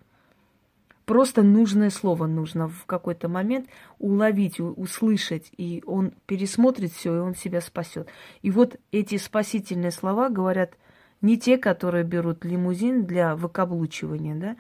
Просто 1.05 1.43
нужное 1.43 1.91
слово 1.91 2.27
нужно 2.27 2.69
в 2.69 2.87
какой-то 2.87 3.29
момент 3.29 3.69
уловить, 3.99 4.61
услышать, 4.61 5.51
и 5.57 5.83
он 5.85 6.13
пересмотрит 6.27 6.93
все, 6.93 7.17
и 7.17 7.19
он 7.19 7.35
себя 7.35 7.61
спасет. 7.61 8.09
И 8.43 8.51
вот 8.51 8.79
эти 8.93 9.17
спасительные 9.17 9.91
слова 9.91 10.29
говорят 10.29 10.75
не 11.21 11.39
те, 11.39 11.59
которые 11.59 12.05
берут 12.05 12.45
лимузин 12.45 13.05
для 13.05 13.35
выкаблучивания, 13.35 14.57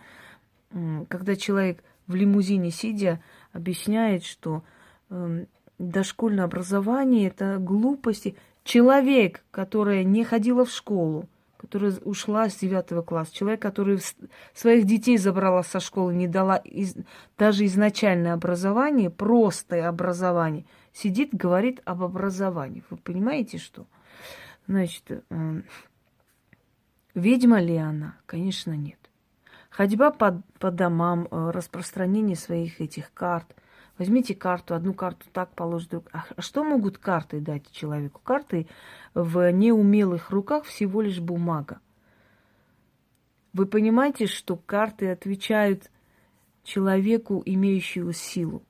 да, 0.71 1.05
когда 1.09 1.37
человек 1.37 1.83
в 2.07 2.15
лимузине 2.17 2.71
сидя 2.71 3.23
объясняет, 3.53 4.25
что 4.25 4.65
э, 5.11 5.47
дошкольное 5.79 6.45
образование 6.45 7.29
это 7.29 7.59
глупости. 7.59 8.37
Человек, 8.64 9.45
который 9.50 10.04
не 10.04 10.25
ходила 10.25 10.64
в 10.64 10.71
школу, 10.71 11.28
которая 11.57 11.92
ушла 12.04 12.49
с 12.49 12.57
девятого 12.57 13.02
класса, 13.02 13.35
человек, 13.35 13.61
который 13.61 14.00
своих 14.54 14.85
детей 14.85 15.16
забрала 15.16 15.62
со 15.62 15.81
школы, 15.81 16.14
не 16.14 16.28
дала 16.28 16.57
из, 16.57 16.95
даже 17.38 17.64
изначальное 17.66 18.35
образование, 18.35 19.11
простое 19.11 19.88
образование, 19.88 20.64
сидит, 20.92 21.31
говорит 21.33 21.81
об 21.85 22.02
образовании. 22.02 22.85
Вы 22.90 22.97
понимаете, 22.97 23.59
что? 23.59 23.87
Значит, 24.69 25.04
э, 25.11 25.62
ведьма 27.14 27.61
ли 27.61 27.76
она? 27.76 28.16
Конечно, 28.26 28.73
нет. 28.73 28.99
Ходьба 29.71 30.11
по, 30.11 30.42
по 30.59 30.71
домам, 30.71 31.26
э, 31.31 31.50
распространение 31.50 32.37
своих 32.37 32.81
этих 32.81 33.12
карт– 33.12 33.57
Возьмите 34.02 34.35
карту, 34.35 34.75
одну 34.75 34.94
карту 34.94 35.26
так 35.32 35.54
положите. 35.54 35.90
друг. 35.90 36.09
А 36.12 36.42
что 36.42 36.64
могут 36.64 36.99
карты 36.99 37.38
дать 37.40 37.71
человеку? 37.71 38.21
Карты 38.25 38.66
в 39.14 39.49
неумелых 39.52 40.30
руках 40.30 40.64
всего 40.64 41.02
лишь 41.02 41.21
бумага. 41.21 41.78
Вы 43.52 43.66
понимаете, 43.66 44.26
что 44.26 44.56
карты 44.56 45.09
отвечают 45.09 45.88
человеку, 46.64 47.44
имеющему 47.47 48.11
силу 48.11 48.64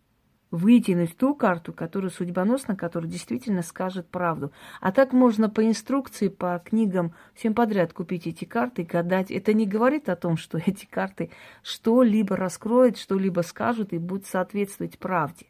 вытянуть 0.53 1.17
ту 1.17 1.35
карту, 1.35 1.73
которая 1.73 2.11
судьбоносна, 2.11 2.77
которая 2.77 3.11
действительно 3.11 3.63
скажет 3.63 4.07
правду. 4.09 4.53
А 4.81 4.93
так 4.93 5.13
можно 5.15 5.49
по 5.49 5.67
инструкции, 5.67 6.29
по 6.29 6.63
книгам 6.65 7.15
всем 7.35 7.55
подряд 7.55 7.95
купить 7.95 8.27
эти 8.27 8.45
карты 8.45 8.85
гадать. 8.85 9.31
Это 9.31 9.55
не 9.55 9.67
говорит 9.67 10.11
о 10.11 10.15
том, 10.15 10.37
что 10.37 10.59
эти 10.59 10.85
карты 10.85 11.31
что-либо 11.63 12.37
раскроют, 12.37 12.99
что-либо 12.99 13.41
скажут 13.41 13.95
и 13.95 13.99
будут 13.99 14.27
соответствовать 14.27 14.99
правде. 14.99 15.47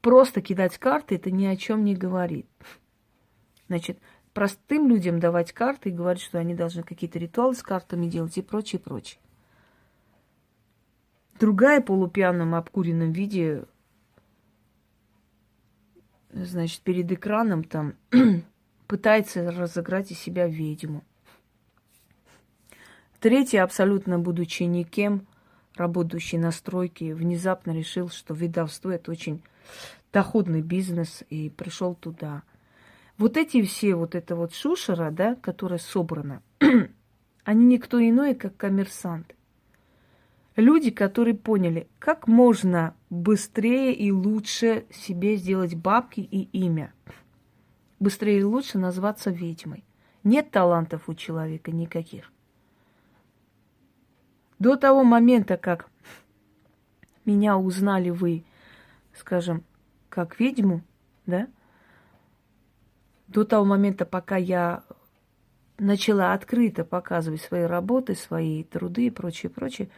Просто 0.00 0.40
кидать 0.40 0.78
карты 0.78 1.16
это 1.16 1.32
ни 1.32 1.44
о 1.44 1.56
чем 1.56 1.84
не 1.84 1.96
говорит. 1.96 2.46
Значит, 3.66 3.98
простым 4.32 4.88
людям 4.88 5.18
давать 5.18 5.52
карты 5.52 5.88
и 5.88 5.92
говорить, 5.92 6.22
что 6.22 6.38
они 6.38 6.54
должны 6.54 6.84
какие-то 6.84 7.18
ритуалы 7.18 7.56
с 7.56 7.62
картами 7.62 8.06
делать 8.06 8.38
и 8.38 8.42
прочее, 8.42 8.80
прочее. 8.80 9.18
Другая 11.40 11.80
полупьяном 11.80 12.54
обкуренном 12.54 13.10
виде 13.10 13.64
значит, 16.32 16.80
перед 16.80 17.10
экраном 17.12 17.64
там 17.64 17.94
пытается 18.86 19.50
разыграть 19.50 20.10
из 20.10 20.18
себя 20.18 20.46
ведьму. 20.46 21.04
Третий, 23.20 23.58
абсолютно 23.58 24.18
будучи 24.18 24.64
никем, 24.64 25.26
работающий 25.76 26.38
на 26.38 26.50
стройке, 26.50 27.14
внезапно 27.14 27.70
решил, 27.70 28.08
что 28.08 28.34
ведовство– 28.34 28.90
это 28.92 29.12
очень 29.12 29.42
доходный 30.12 30.60
бизнес, 30.60 31.22
и 31.30 31.48
пришел 31.48 31.94
туда. 31.94 32.42
Вот 33.18 33.36
эти 33.36 33.62
все, 33.62 33.94
вот 33.94 34.14
это 34.14 34.34
вот 34.34 34.54
шушера, 34.54 35.10
да, 35.10 35.36
которая 35.36 35.78
собрана, 35.78 36.42
они 37.44 37.64
никто 37.66 38.00
иной, 38.00 38.34
как 38.34 38.56
коммерсанты. 38.56 39.36
Люди, 40.56 40.90
которые 40.90 41.34
поняли, 41.34 41.88
как 41.98 42.26
можно 42.26 42.94
быстрее 43.12 43.92
и 43.92 44.10
лучше 44.10 44.86
себе 44.90 45.36
сделать 45.36 45.74
бабки 45.74 46.20
и 46.20 46.44
имя. 46.58 46.94
Быстрее 48.00 48.40
и 48.40 48.42
лучше 48.42 48.78
назваться 48.78 49.30
ведьмой. 49.30 49.84
Нет 50.24 50.50
талантов 50.50 51.10
у 51.10 51.14
человека 51.14 51.72
никаких. 51.72 52.32
До 54.58 54.76
того 54.76 55.04
момента, 55.04 55.58
как 55.58 55.90
меня 57.26 57.58
узнали 57.58 58.08
вы, 58.08 58.44
скажем, 59.12 59.62
как 60.08 60.40
ведьму, 60.40 60.80
да, 61.26 61.48
до 63.28 63.44
того 63.44 63.66
момента, 63.66 64.06
пока 64.06 64.38
я 64.38 64.84
начала 65.78 66.32
открыто 66.32 66.82
показывать 66.82 67.42
свои 67.42 67.64
работы, 67.64 68.14
свои 68.14 68.64
труды 68.64 69.08
и 69.08 69.10
прочее, 69.10 69.50
прочее, 69.50 69.90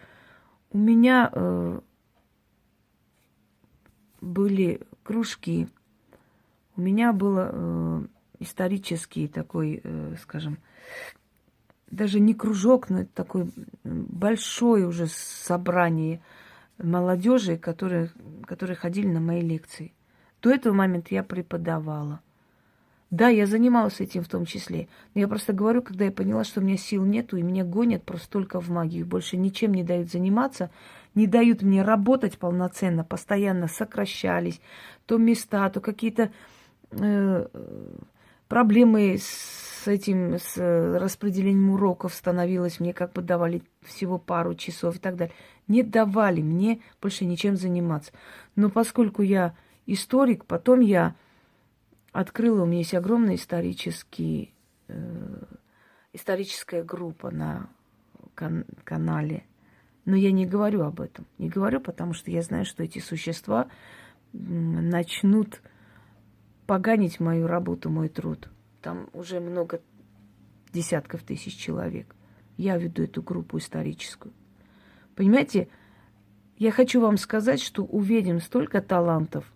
у 0.73 0.78
меня 0.78 1.30
э, 1.33 1.80
были 4.25 4.81
кружки, 5.02 5.69
у 6.76 6.81
меня 6.81 7.12
был 7.12 7.37
э, 7.38 8.07
исторический 8.40 9.28
такой, 9.28 9.81
э, 9.85 10.16
скажем, 10.21 10.59
даже 11.90 12.19
не 12.19 12.35
кружок, 12.35 12.90
но 12.90 13.02
это 13.02 13.11
такое 13.14 13.49
большое 13.85 14.87
уже 14.87 15.07
собрание 15.07 16.21
молодежи, 16.78 17.57
которые, 17.57 18.11
которые 18.45 18.76
ходили 18.76 19.07
на 19.07 19.21
мои 19.21 19.40
лекции. 19.40 19.95
До 20.43 20.50
этого 20.50 20.75
момента 20.75 21.14
я 21.14 21.23
преподавала. 21.23 22.21
Да, 23.14 23.28
я 23.28 23.47
занималась 23.47 24.00
этим 24.00 24.25
в 24.25 24.28
том 24.28 24.44
числе. 24.44 24.88
Но 25.14 25.21
я 25.21 25.28
просто 25.28 25.52
говорю, 25.52 25.83
когда 25.83 26.04
я 26.04 26.11
поняла, 26.11 26.42
что 26.42 26.61
у 26.61 26.64
меня 26.64 26.76
сил 26.76 27.04
нету, 27.04 27.37
и 27.37 27.42
меня 27.42 27.62
гонят 27.62 28.02
просто 28.02 28.28
только 28.28 28.61
в 28.61 28.71
магию. 28.71 29.06
Больше 29.06 29.37
ничем 29.37 29.73
не 29.73 29.85
дают 29.85 30.11
заниматься, 30.11 30.68
не 31.14 31.28
дают 31.28 31.62
мне 31.62 31.85
работать 31.85 32.38
полноценно, 32.38 33.04
постоянно 33.04 33.68
сокращались. 33.68 34.61
То 35.06 35.16
места, 35.16 35.71
то 35.71 35.80
какие-то 35.80 36.33
э, 36.90 37.47
проблемы 38.49 39.16
с 39.21 39.87
этим, 39.87 40.40
с 40.40 40.56
распределением 40.99 41.71
уроков 41.71 42.14
становилось. 42.14 42.80
Мне 42.80 42.92
как 42.92 43.12
бы 43.12 43.23
давали 43.23 43.62
всего 43.83 44.18
пару 44.18 44.56
часов 44.56 44.97
и 44.97 44.99
так 44.99 45.14
далее. 45.14 45.35
Не 45.68 45.85
давали 45.85 46.42
мне 46.42 46.80
больше 47.00 47.26
ничем 47.26 47.56
заниматься. 47.56 48.11
Но 48.56 48.71
поскольку 48.71 49.23
я 49.23 49.54
историк, 49.87 50.47
потом 50.47 50.80
я 50.80 51.14
открыла, 52.14 52.62
у 52.62 52.66
меня 52.66 52.78
есть 52.78 52.94
огромная 52.94 53.35
исторический, 53.35 54.54
э, 54.87 55.42
историческая 56.12 56.85
группа 56.85 57.33
на 57.33 57.68
кан- 58.35 58.66
канале. 58.85 59.44
Но 60.04 60.14
я 60.14 60.30
не 60.30 60.47
говорю 60.47 60.83
об 60.83 61.00
этом. 61.00 61.26
Не 61.38 61.49
говорю, 61.49 61.80
потому 61.80 62.12
что 62.12 62.30
я 62.30 62.42
знаю, 62.42 62.66
что 62.66 62.85
эти 62.85 63.00
существа 63.00 63.68
начнут 64.33 65.61
поганить 66.66 67.18
мою 67.18 67.49
работу, 67.49 67.90
мой 67.90 68.09
труд. 68.09 68.49
Там 68.80 69.09
уже 69.12 69.40
много 69.40 69.80
десятков 70.73 71.25
тысяч 71.25 71.56
человек. 71.56 72.14
Я 72.56 72.76
веду 72.76 73.02
эту 73.02 73.23
группу 73.23 73.59
историческую. 73.59 74.33
Понимаете, 75.16 75.68
я 76.59 76.71
хочу 76.71 77.00
вам 77.00 77.16
сказать, 77.16 77.61
что 77.61 77.85
увидим 77.85 78.40
столько 78.40 78.80
талантов, 78.80 79.52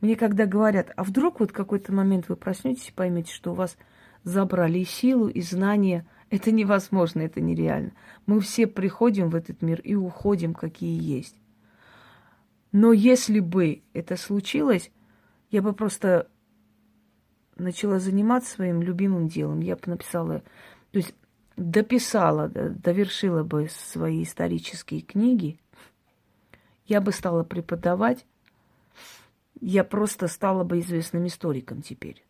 мне 0.00 0.16
когда 0.16 0.46
говорят, 0.46 0.92
а 0.96 1.04
вдруг 1.04 1.40
вот 1.40 1.52
какой-то 1.52 1.92
момент 1.92 2.28
вы 2.28 2.36
проснетесь 2.36 2.88
и 2.88 2.92
поймете, 2.92 3.32
что 3.32 3.52
у 3.52 3.54
вас 3.54 3.76
забрали 4.24 4.80
и 4.80 4.84
силу, 4.84 5.28
и 5.28 5.40
знания, 5.40 6.06
это 6.30 6.50
невозможно, 6.52 7.20
это 7.20 7.40
нереально. 7.40 7.92
Мы 8.26 8.40
все 8.40 8.66
приходим 8.66 9.30
в 9.30 9.34
этот 9.36 9.62
мир 9.62 9.80
и 9.80 9.94
уходим, 9.94 10.54
какие 10.54 11.00
есть. 11.00 11.36
Но 12.72 12.92
если 12.92 13.40
бы 13.40 13.82
это 13.92 14.16
случилось, 14.16 14.90
я 15.50 15.62
бы 15.62 15.72
просто 15.72 16.28
начала 17.56 17.98
заниматься 17.98 18.54
своим 18.54 18.82
любимым 18.82 19.28
делом. 19.28 19.60
Я 19.60 19.76
бы 19.76 19.82
написала, 19.86 20.40
то 20.90 20.98
есть 20.98 21.14
дописала, 21.56 22.48
довершила 22.48 23.42
бы 23.42 23.68
свои 23.70 24.22
исторические 24.22 25.00
книги, 25.00 25.58
я 26.86 27.00
бы 27.00 27.12
стала 27.12 27.42
преподавать, 27.42 28.26
я 29.60 29.84
просто 29.84 30.28
стала 30.28 30.64
бы 30.64 30.80
известным 30.80 31.26
историком 31.26 31.82
теперь. 31.82 32.24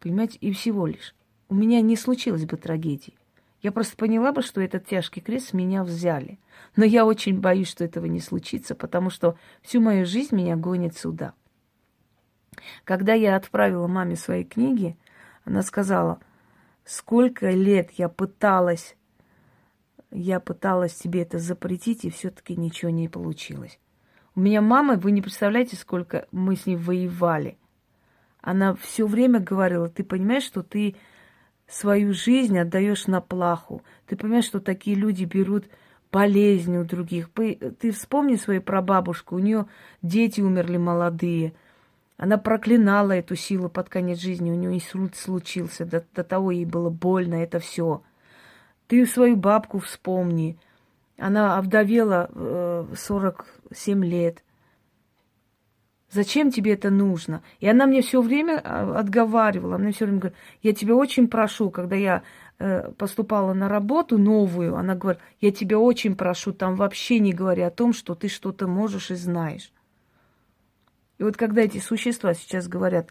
Понимаете, 0.00 0.38
и 0.40 0.52
всего 0.52 0.86
лишь. 0.86 1.14
У 1.48 1.54
меня 1.54 1.80
не 1.80 1.96
случилось 1.96 2.44
бы 2.44 2.56
трагедии. 2.56 3.14
Я 3.62 3.72
просто 3.72 3.96
поняла 3.96 4.32
бы, 4.32 4.42
что 4.42 4.60
этот 4.60 4.86
тяжкий 4.86 5.20
крест 5.20 5.52
меня 5.52 5.82
взяли. 5.82 6.38
Но 6.76 6.84
я 6.84 7.04
очень 7.04 7.40
боюсь, 7.40 7.68
что 7.68 7.84
этого 7.84 8.06
не 8.06 8.20
случится, 8.20 8.74
потому 8.74 9.10
что 9.10 9.36
всю 9.62 9.80
мою 9.80 10.06
жизнь 10.06 10.36
меня 10.36 10.56
гонит 10.56 10.96
сюда. 10.96 11.34
Когда 12.84 13.14
я 13.14 13.36
отправила 13.36 13.86
маме 13.86 14.16
свои 14.16 14.44
книги, 14.44 14.96
она 15.44 15.62
сказала, 15.62 16.20
сколько 16.84 17.50
лет 17.50 17.90
я 17.92 18.08
пыталась, 18.08 18.96
я 20.10 20.40
пыталась 20.40 20.94
тебе 20.94 21.22
это 21.22 21.38
запретить, 21.38 22.04
и 22.04 22.10
все-таки 22.10 22.56
ничего 22.56 22.90
не 22.90 23.08
получилось. 23.08 23.78
У 24.36 24.40
меня 24.40 24.60
мама, 24.60 24.96
вы 24.96 25.12
не 25.12 25.22
представляете, 25.22 25.76
сколько 25.76 26.28
мы 26.30 26.56
с 26.56 26.66
ней 26.66 26.76
воевали. 26.76 27.56
Она 28.42 28.74
все 28.74 29.06
время 29.06 29.40
говорила, 29.40 29.88
ты 29.88 30.04
понимаешь, 30.04 30.44
что 30.44 30.62
ты 30.62 30.94
свою 31.66 32.12
жизнь 32.12 32.58
отдаешь 32.58 33.06
на 33.06 33.22
плаху. 33.22 33.82
Ты 34.06 34.14
понимаешь, 34.14 34.44
что 34.44 34.60
такие 34.60 34.94
люди 34.94 35.24
берут 35.24 35.64
болезни 36.12 36.76
у 36.76 36.84
других. 36.84 37.30
Ты 37.30 37.90
вспомни 37.92 38.36
свою 38.36 38.60
прабабушку, 38.60 39.36
у 39.36 39.38
нее 39.38 39.66
дети 40.02 40.42
умерли 40.42 40.76
молодые. 40.76 41.54
Она 42.18 42.36
проклинала 42.36 43.12
эту 43.12 43.36
силу 43.36 43.70
под 43.70 43.88
конец 43.88 44.18
жизни, 44.18 44.50
у 44.50 44.54
нее 44.54 44.74
инсульт 44.74 45.16
случился, 45.16 45.86
до, 45.86 46.04
до 46.14 46.24
того 46.24 46.50
ей 46.50 46.66
было 46.66 46.90
больно, 46.90 47.36
это 47.36 47.58
все. 47.58 48.02
Ты 48.86 49.06
свою 49.06 49.36
бабку 49.36 49.78
вспомни. 49.78 50.58
Она 51.18 51.56
овдовела 51.56 52.30
э, 52.32 52.94
47 52.94 54.04
лет. 54.04 54.42
Зачем 56.10 56.50
тебе 56.50 56.74
это 56.74 56.90
нужно? 56.90 57.42
И 57.58 57.68
она 57.68 57.86
мне 57.86 58.00
все 58.00 58.22
время 58.22 58.60
а, 58.62 58.98
отговаривала, 59.00 59.74
она 59.74 59.90
все 59.90 60.04
время 60.04 60.20
говорит, 60.20 60.38
я 60.62 60.72
тебя 60.72 60.94
очень 60.94 61.26
прошу, 61.26 61.70
когда 61.70 61.96
я 61.96 62.22
э, 62.58 62.92
поступала 62.92 63.54
на 63.54 63.68
работу 63.68 64.16
новую, 64.16 64.76
она 64.76 64.94
говорит, 64.94 65.20
я 65.40 65.50
тебя 65.50 65.78
очень 65.78 66.14
прошу, 66.14 66.52
там 66.52 66.76
вообще 66.76 67.18
не 67.18 67.32
говори 67.32 67.62
о 67.62 67.70
том, 67.70 67.92
что 67.92 68.14
ты 68.14 68.28
что-то 68.28 68.68
можешь 68.68 69.10
и 69.10 69.14
знаешь. 69.14 69.72
И 71.18 71.24
вот 71.24 71.36
когда 71.36 71.62
эти 71.62 71.78
существа 71.78 72.34
сейчас 72.34 72.68
говорят, 72.68 73.10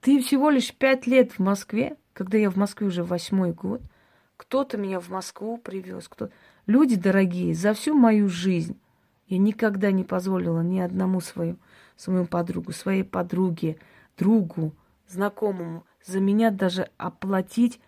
ты 0.00 0.20
всего 0.20 0.48
лишь 0.48 0.72
пять 0.72 1.06
лет 1.06 1.32
в 1.32 1.38
Москве, 1.38 1.96
когда 2.12 2.38
я 2.38 2.50
в 2.50 2.56
Москве 2.56 2.86
уже 2.86 3.04
восьмой 3.04 3.52
год, 3.52 3.82
кто-то 4.36 4.76
меня 4.76 5.00
в 5.00 5.08
Москву 5.08 5.58
привез, 5.58 6.08
кто 6.08 6.30
Люди 6.66 6.96
дорогие, 6.96 7.54
за 7.54 7.74
всю 7.74 7.94
мою 7.94 8.28
жизнь 8.28 8.80
я 9.26 9.38
никогда 9.38 9.90
не 9.90 10.04
позволила 10.04 10.62
ни 10.62 10.78
одному 10.78 11.20
свою, 11.20 11.58
свою 11.96 12.26
подругу, 12.26 12.72
своей 12.72 13.04
подруге, 13.04 13.78
другу, 14.16 14.72
знакомому 15.06 15.84
за 16.04 16.20
меня 16.20 16.50
даже 16.50 16.88
оплатить 16.96 17.80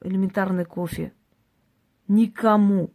элементарный 0.00 0.64
кофе. 0.64 1.12
Никому. 2.08 2.90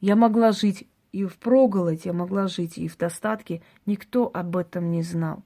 Я 0.00 0.14
могла 0.14 0.52
жить 0.52 0.88
и 1.10 1.24
в 1.24 1.36
проголодь, 1.38 2.04
я 2.04 2.12
могла 2.12 2.46
жить 2.46 2.78
и 2.78 2.86
в 2.86 2.96
достатке. 2.96 3.62
Никто 3.86 4.30
об 4.32 4.56
этом 4.56 4.90
не 4.90 5.02
знал. 5.02 5.42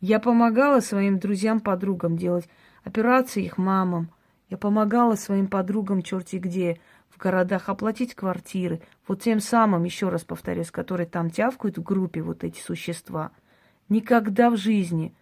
Я 0.00 0.20
помогала 0.20 0.78
своим 0.80 1.18
друзьям, 1.18 1.58
подругам 1.60 2.16
делать 2.16 2.48
операции 2.84 3.44
их 3.44 3.58
мамам. 3.58 4.10
Я 4.48 4.56
помогала 4.56 5.14
своим 5.14 5.46
подругам 5.46 6.02
черти 6.02 6.36
где, 6.36 6.80
в 7.10 7.18
городах, 7.18 7.68
оплатить 7.68 8.14
квартиры. 8.14 8.80
Вот 9.06 9.22
тем 9.22 9.40
самым, 9.40 9.84
еще 9.84 10.08
раз 10.08 10.24
повторюсь, 10.24 10.70
которые 10.70 11.06
там 11.06 11.30
тявкают 11.30 11.78
в 11.78 11.82
группе, 11.82 12.22
вот 12.22 12.44
эти 12.44 12.60
существа. 12.60 13.30
Никогда 13.88 14.50
в 14.50 14.56
жизни 14.56 15.14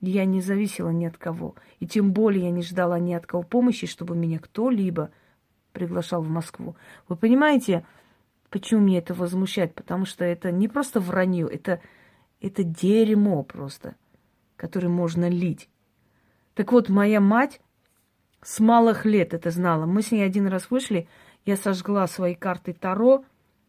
я 0.00 0.24
не 0.24 0.40
зависела 0.40 0.90
ни 0.90 1.06
от 1.06 1.16
кого. 1.16 1.56
И 1.80 1.86
тем 1.86 2.12
более 2.12 2.44
я 2.44 2.50
не 2.50 2.62
ждала 2.62 2.98
ни 3.00 3.12
от 3.14 3.26
кого 3.26 3.42
помощи, 3.42 3.86
чтобы 3.86 4.14
меня 4.16 4.38
кто-либо 4.38 5.10
приглашал 5.72 6.22
в 6.22 6.28
Москву. 6.28 6.76
Вы 7.08 7.16
понимаете, 7.16 7.84
почему 8.48 8.82
мне 8.82 8.98
это 8.98 9.12
возмущает? 9.12 9.74
Потому 9.74 10.04
что 10.04 10.24
это 10.24 10.52
не 10.52 10.68
просто 10.68 11.00
вранье, 11.00 11.48
это, 11.50 11.80
это 12.40 12.62
дерьмо 12.62 13.42
просто, 13.42 13.96
которое 14.56 14.88
можно 14.88 15.28
лить. 15.28 15.68
Так 16.54 16.72
вот, 16.72 16.88
моя 16.88 17.20
мать 17.20 17.60
с 18.42 18.60
малых 18.60 19.04
лет 19.04 19.34
это 19.34 19.50
знала. 19.50 19.86
Мы 19.86 20.02
с 20.02 20.10
ней 20.10 20.22
один 20.22 20.46
раз 20.46 20.70
вышли, 20.70 21.08
я 21.44 21.56
сожгла 21.56 22.06
свои 22.06 22.34
карты 22.34 22.72
Таро, 22.72 23.24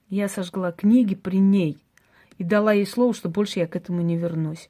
я 0.09 0.27
сожгла 0.27 0.71
книги 0.71 1.15
при 1.15 1.37
ней 1.37 1.77
и 2.37 2.43
дала 2.43 2.73
ей 2.73 2.85
слово, 2.85 3.13
что 3.13 3.29
больше 3.29 3.59
я 3.59 3.67
к 3.67 3.75
этому 3.75 4.01
не 4.01 4.17
вернусь. 4.17 4.69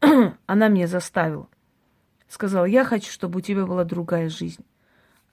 Она 0.46 0.68
меня 0.68 0.86
заставила. 0.86 1.48
Сказала, 2.28 2.64
я 2.64 2.84
хочу, 2.84 3.10
чтобы 3.10 3.38
у 3.38 3.42
тебя 3.42 3.66
была 3.66 3.84
другая 3.84 4.28
жизнь. 4.28 4.64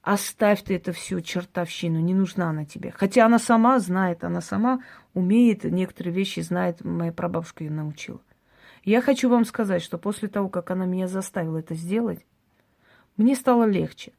Оставь 0.02 0.64
ты 0.64 0.76
это 0.76 0.92
всю 0.92 1.22
чертовщину, 1.22 2.00
не 2.00 2.14
нужна 2.14 2.50
она 2.50 2.66
тебе. 2.66 2.92
Хотя 2.96 3.26
она 3.26 3.38
сама 3.38 3.80
знает, 3.80 4.24
она 4.24 4.42
сама 4.42 4.82
умеет, 5.14 5.66
некоторые 5.66 6.14
вещи 6.14 6.40
знает, 6.40 6.84
моя 6.84 7.12
прабабушка 7.12 7.64
ее 7.64 7.72
научила. 7.72 8.22
Я 8.84 9.02
хочу 9.02 9.30
вам 9.30 9.44
сказать, 9.44 9.82
что 9.82 9.98
после 9.98 10.30
того, 10.30 10.50
как 10.50 10.72
она 10.72 10.86
меня 10.86 11.08
заставила 11.08 11.58
это 11.58 11.76
сделать, 11.76 12.26
мне 13.20 13.36
стало 13.36 13.66
легче. 13.66 14.14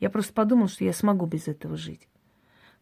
Я 0.00 0.10
просто 0.10 0.32
подумала, 0.32 0.66
что 0.66 0.84
я 0.84 0.92
смогу 0.92 1.24
без 1.24 1.46
этого 1.46 1.76
жить. 1.76 2.08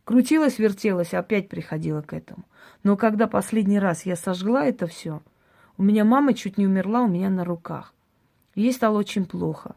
Крутилась, 0.04 0.58
вертелась, 0.58 1.12
опять 1.12 1.50
приходила 1.50 2.00
к 2.00 2.14
этому. 2.14 2.44
Но 2.82 2.96
когда 2.96 3.26
последний 3.26 3.78
раз 3.78 4.06
я 4.06 4.16
сожгла 4.16 4.64
это 4.64 4.86
все, 4.86 5.20
у 5.76 5.82
меня 5.82 6.06
мама 6.06 6.32
чуть 6.32 6.56
не 6.56 6.66
умерла 6.66 7.02
у 7.02 7.06
меня 7.06 7.28
на 7.28 7.44
руках. 7.44 7.92
Ей 8.54 8.72
стало 8.72 8.96
очень 8.98 9.26
плохо. 9.26 9.76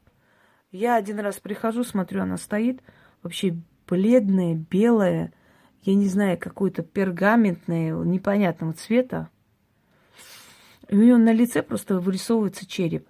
Я 0.71 0.95
один 0.95 1.19
раз 1.19 1.41
прихожу, 1.41 1.83
смотрю, 1.83 2.21
она 2.21 2.37
стоит, 2.37 2.81
вообще 3.21 3.57
бледная, 3.85 4.55
белая, 4.55 5.33
я 5.83 5.93
не 5.93 6.07
знаю, 6.07 6.37
какое-то 6.37 6.83
пергаментное, 6.83 7.93
непонятного 7.93 8.71
цвета. 8.71 9.29
И 10.87 10.95
у 10.95 11.01
нее 11.01 11.17
на 11.17 11.33
лице 11.33 11.61
просто 11.61 11.99
вырисовывается 11.99 12.65
череп. 12.65 13.09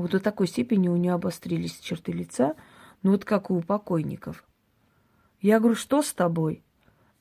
Вот 0.00 0.12
до 0.12 0.20
такой 0.20 0.46
степени 0.46 0.88
у 0.88 0.96
нее 0.96 1.12
обострились 1.12 1.78
черты 1.78 2.12
лица, 2.12 2.54
ну 3.02 3.12
вот 3.12 3.24
как 3.24 3.50
у 3.50 3.60
покойников. 3.60 4.44
Я 5.40 5.58
говорю, 5.58 5.74
что 5.74 6.02
с 6.02 6.12
тобой? 6.12 6.62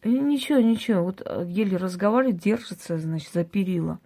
И 0.04 0.10
ничего, 0.10 0.60
ничего, 0.60 1.04
вот 1.04 1.22
э, 1.26 1.46
еле 1.48 1.78
разговаривает, 1.78 2.38
держится, 2.38 2.98
значит, 2.98 3.34
за 3.34 3.44
перила. 3.44 4.00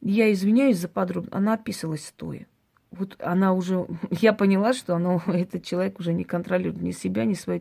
Я 0.00 0.32
извиняюсь 0.32 0.78
за 0.78 0.88
подробно. 0.88 1.36
Она 1.36 1.54
описалась 1.54 2.06
стоя. 2.06 2.46
Вот 2.90 3.16
она 3.20 3.52
уже, 3.52 3.86
я 4.10 4.32
поняла, 4.32 4.72
что 4.72 4.96
она, 4.96 5.22
этот 5.26 5.64
человек 5.64 5.98
уже 6.00 6.12
не 6.12 6.24
контролирует 6.24 6.82
ни 6.82 6.90
себя, 6.90 7.24
ни 7.24 7.34
свои, 7.34 7.60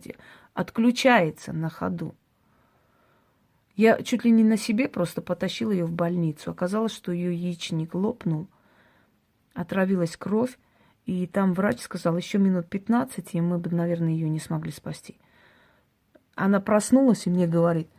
отключается 0.53 1.53
на 1.53 1.69
ходу. 1.69 2.15
Я 3.75 4.01
чуть 4.03 4.23
ли 4.23 4.31
не 4.31 4.43
на 4.43 4.57
себе 4.57 4.87
просто 4.87 5.21
потащила 5.21 5.71
ее 5.71 5.85
в 5.85 5.91
больницу. 5.91 6.51
Оказалось, 6.51 6.93
что 6.93 7.11
ее 7.11 7.33
яичник 7.33 7.95
лопнул, 7.95 8.47
отравилась 9.53 10.17
кровь, 10.17 10.57
и 11.05 11.27
там 11.27 11.53
врач 11.53 11.81
сказал, 11.81 12.15
еще 12.17 12.37
минут 12.37 12.67
15, 12.69 13.35
и 13.35 13.41
мы 13.41 13.57
бы, 13.57 13.69
наверное, 13.69 14.11
ее 14.11 14.29
не 14.29 14.39
смогли 14.39 14.71
спасти. 14.71 15.17
Она 16.35 16.59
проснулась 16.59 17.27
и 17.27 17.29
мне 17.29 17.47
говорит, 17.47 17.89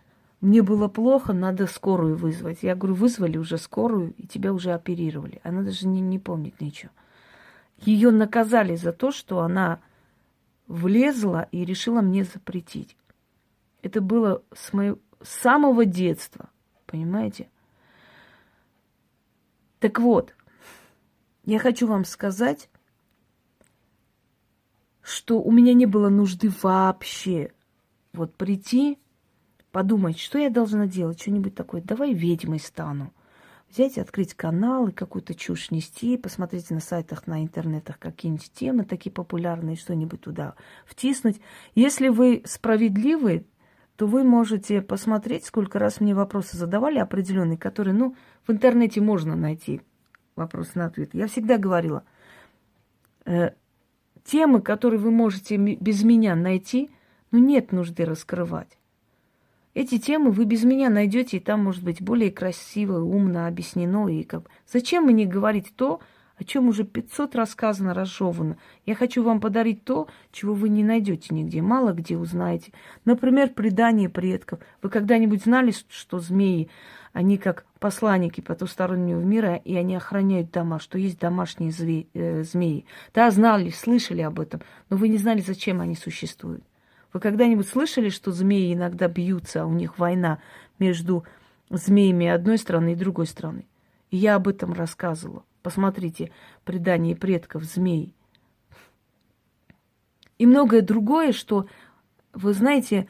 мне 0.40 0.62
было 0.62 0.88
плохо, 0.88 1.32
надо 1.32 1.66
скорую 1.66 2.16
вызвать. 2.16 2.62
Я 2.62 2.74
говорю, 2.74 2.94
вызвали 2.94 3.38
уже 3.38 3.56
скорую, 3.56 4.12
и 4.18 4.26
тебя 4.26 4.52
уже 4.52 4.72
оперировали. 4.72 5.40
Она 5.42 5.62
даже 5.62 5.86
не, 5.86 6.00
не 6.00 6.18
помнит 6.18 6.60
ничего. 6.60 6.90
Ее 7.78 8.10
наказали 8.10 8.76
за 8.76 8.92
то, 8.92 9.10
что 9.10 9.40
она 9.40 9.80
влезла 10.66 11.48
и 11.50 11.64
решила 11.64 12.00
мне 12.00 12.24
запретить. 12.24 12.96
Это 13.82 14.00
было 14.00 14.42
с 14.54 14.72
моего 14.72 14.98
самого 15.22 15.84
детства, 15.84 16.50
понимаете? 16.86 17.48
Так 19.78 19.98
вот, 19.98 20.34
я 21.46 21.59
хочу 21.59 21.87
вам 21.87 22.04
сказать, 22.04 22.70
что 25.02 25.40
у 25.40 25.50
меня 25.50 25.74
не 25.74 25.87
было 25.87 26.09
нужды 26.09 26.50
вообще 26.62 27.52
вот 28.12 28.35
прийти, 28.35 28.98
подумать, 29.70 30.18
что 30.18 30.38
я 30.38 30.50
должна 30.50 30.87
делать, 30.87 31.20
что-нибудь 31.20 31.54
такое. 31.54 31.83
Давай 31.83 32.14
ведьмой 32.14 32.61
стану. 32.61 33.12
Взять, 33.68 33.98
открыть 33.98 34.35
канал 34.35 34.88
и 34.88 34.92
какую-то 34.92 35.35
чушь 35.35 35.70
нести, 35.70 36.16
посмотреть 36.16 36.70
на 36.70 36.80
сайтах, 36.80 37.26
на 37.26 37.42
интернетах 37.42 37.98
какие-нибудь 37.98 38.52
темы 38.52 38.85
такие 38.85 39.11
популярные, 39.11 39.76
что-нибудь 39.76 40.20
туда 40.20 40.54
втиснуть. 40.87 41.40
Если 41.74 42.09
вы 42.09 42.42
справедливы, 42.46 43.46
то 43.96 44.07
вы 44.07 44.22
можете 44.22 44.80
посмотреть, 44.80 45.44
сколько 45.44 45.78
раз 45.78 46.00
мне 46.00 46.14
вопросы 46.14 46.57
задавали 46.57 46.98
определенные, 46.98 47.59
которые, 47.59 47.94
ну, 47.94 48.16
в 48.46 48.52
интернете 48.52 49.00
можно 49.00 49.35
найти 49.35 49.83
вопрос 50.37 50.75
на 50.75 50.87
ответ. 50.87 51.11
Я 51.12 51.27
всегда 51.27 51.59
говорила, 51.59 52.05
э, 53.25 53.51
темы, 54.25 54.61
которые 54.62 55.01
вы 55.01 55.11
можете 55.11 55.57
без 55.57 56.03
меня 56.03 56.35
найти– 56.35 56.90
ну, 57.35 57.40
нет 57.40 57.73
нужды 57.73 58.05
раскрывать. 58.05 58.79
Эти 59.75 59.99
темы 59.99 60.31
вы 60.31 60.44
без 60.44 60.62
меня 60.62 60.88
найдете, 60.88 61.38
и 61.38 61.40
там, 61.40 61.64
может 61.64 61.83
быть, 61.83 62.01
более 62.01 62.31
красиво, 62.31 63.01
умно 63.01 63.49
объяснено. 63.49 64.07
И 64.07 64.23
как... 64.23 64.49
Зачем 64.73 65.07
мне 65.07 65.27
говорить 65.27 65.73
то, 65.75 65.99
о 66.37 66.44
чем 66.44 66.68
уже 66.68 66.85
500 66.85 67.35
рассказано, 67.35 67.92
разжевано? 67.92 68.57
Я 68.87 68.94
хочу 68.94 69.25
вам 69.25 69.40
подарить 69.40 69.83
то, 69.83 70.07
чего 70.31 70.55
вы 70.55 70.68
не 70.68 70.85
найдете 70.85 71.35
нигде, 71.35 71.61
мало 71.61 71.92
где 71.92 72.16
узнаете. 72.16 72.70
Например, 73.05 73.49
предание 73.49 74.09
предков. 74.09 74.61
Вы 74.81 74.90
когда-нибудь 74.90 75.42
знали, 75.42 75.75
что 75.88 76.20
змеи, 76.20 76.70
они 77.14 77.38
как 77.38 77.64
посланники 77.79 78.40
потустороннего 78.40 79.20
мира, 79.20 79.55
и 79.55 79.77
они 79.77 79.94
охраняют 79.94 80.50
дома, 80.50 80.81
что 80.81 80.98
есть 80.98 81.18
домашние 81.20 81.70
зве- 81.70 82.09
э, 82.12 82.42
змеи. 82.42 82.87
Да, 83.14 83.31
знали, 83.31 83.70
слышали 83.70 84.20
об 84.20 84.40
этом, 84.40 84.61
но 84.90 84.96
вы 84.96 85.09
не 85.09 85.16
знали, 85.16 85.40
зачем 85.40 85.81
они 85.81 85.94
существуют. 85.94 86.64
Вы 87.12 87.20
когда-нибудь 87.20 87.68
слышали, 87.68 88.09
что 88.09 88.33
змеи 88.33 88.74
иногда 88.74 89.07
бьются, 89.07 89.62
а 89.62 89.66
у 89.66 89.72
них 89.72 90.00
война 90.00 90.40
между 90.81 91.24
змеями 91.70 92.27
одной 92.27 92.59
страны 92.59 92.92
и 92.92 92.96
другой 92.96 93.29
страны? 93.29 93.64
И 94.11 94.16
я 94.16 94.35
об 94.35 94.48
этом 94.48 94.72
рассказывала. 94.72 95.44
Посмотрите 95.62 96.33
предание 96.64 97.14
предков 97.14 97.62
змей. 97.62 98.12
И 100.38 100.46
многое 100.46 100.83
другое, 100.83 101.31
что, 101.31 101.68
вы 102.33 102.55
знаете, 102.55 103.07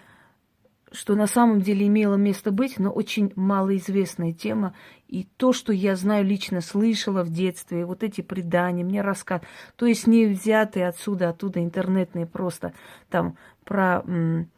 что 0.95 1.17
на 1.17 1.27
самом 1.27 1.61
деле 1.61 1.89
имело 1.89 2.15
место 2.15 2.53
быть, 2.53 2.79
но 2.79 2.91
очень 2.91 3.33
малоизвестная 3.35 4.33
тема. 4.33 4.75
И 5.09 5.25
то, 5.37 5.53
что 5.53 5.73
я 5.73 5.97
знаю, 5.97 6.25
лично 6.25 6.61
слышала 6.61 7.25
в 7.25 7.31
детстве, 7.31 7.85
вот 7.85 8.05
эти 8.05 8.21
предания, 8.21 8.85
мне 8.85 9.03
рассказ, 9.03 9.43
то 9.77 9.87
есть 9.87 10.07
не 10.07 10.27
взятые 10.27 10.87
отсюда, 10.87 11.31
оттуда 11.31 11.63
интернетные 11.63 12.27
просто 12.27 12.75
там 13.11 13.37
про 13.65 14.03
м, 14.07 14.49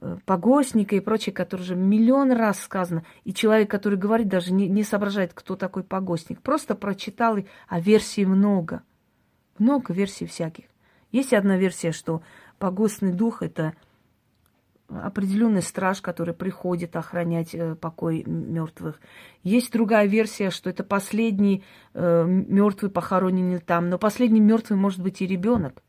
э, 0.00 0.16
погостника 0.24 0.96
и 0.96 1.00
прочее, 1.00 1.34
который 1.34 1.60
уже 1.60 1.76
миллион 1.76 2.32
раз 2.32 2.60
сказано. 2.60 3.04
И 3.24 3.34
человек, 3.34 3.70
который 3.70 3.98
говорит, 3.98 4.28
даже 4.28 4.54
не, 4.54 4.68
не 4.68 4.84
соображает, 4.84 5.34
кто 5.34 5.54
такой 5.54 5.84
погостник. 5.84 6.40
Просто 6.40 6.74
прочитал, 6.74 7.38
а 7.68 7.78
версий 7.78 8.24
много. 8.24 8.82
Много 9.58 9.92
версий 9.92 10.26
всяких. 10.26 10.64
Есть 11.12 11.34
одна 11.34 11.58
версия, 11.58 11.92
что 11.92 12.22
погостный 12.58 13.12
дух– 13.12 13.42
это 13.42 13.74
определенный 15.02 15.62
страж, 15.62 16.00
который 16.00 16.34
приходит 16.34 16.96
охранять 16.96 17.54
э, 17.54 17.74
покой 17.74 18.24
мертвых. 18.24 19.00
Есть 19.42 19.72
другая 19.72 20.06
версия, 20.06 20.50
что 20.50 20.70
это 20.70 20.84
последний 20.84 21.64
э, 21.94 22.24
мертвый 22.26 22.90
похороненный 22.90 23.58
там, 23.58 23.88
но 23.88 23.98
последний 23.98 24.40
мертвый 24.40 24.78
может 24.78 25.02
быть 25.02 25.22
и 25.22 25.26
ребенок. 25.26 25.82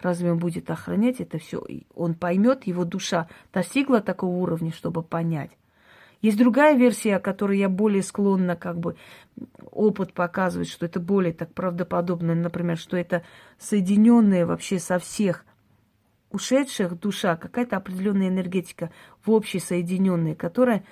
Разве 0.00 0.32
он 0.32 0.38
будет 0.38 0.70
охранять 0.70 1.20
это 1.20 1.38
все? 1.38 1.64
Он 1.94 2.14
поймет, 2.14 2.66
его 2.66 2.84
душа 2.84 3.28
достигла 3.52 4.00
такого 4.00 4.36
уровня, 4.36 4.70
чтобы 4.72 5.02
понять. 5.02 5.50
Есть 6.20 6.38
другая 6.38 6.74
версия, 6.74 7.16
о 7.16 7.20
которой 7.20 7.58
я 7.58 7.68
более 7.68 8.02
склонна, 8.02 8.56
как 8.56 8.78
бы 8.78 8.96
опыт 9.70 10.14
показывает, 10.14 10.68
что 10.68 10.86
это 10.86 10.98
более 10.98 11.32
так 11.32 11.52
правдоподобно, 11.52 12.34
например, 12.34 12.78
что 12.78 12.96
это 12.96 13.22
соединенные 13.58 14.46
вообще 14.46 14.78
со 14.78 14.98
всех 14.98 15.44
ушедших 16.34 16.98
душа, 16.98 17.36
какая-то 17.36 17.76
определенная 17.76 18.28
энергетика 18.28 18.90
в 19.24 19.30
общей 19.30 19.60
соединенная, 19.60 20.34
которая 20.34 20.84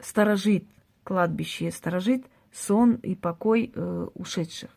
сторожит 0.00 0.64
кладбище, 1.04 1.70
сторожит 1.70 2.24
сон 2.52 2.94
и 2.94 3.14
покой 3.14 3.72
э, 3.74 4.06
ушедших. 4.14 4.70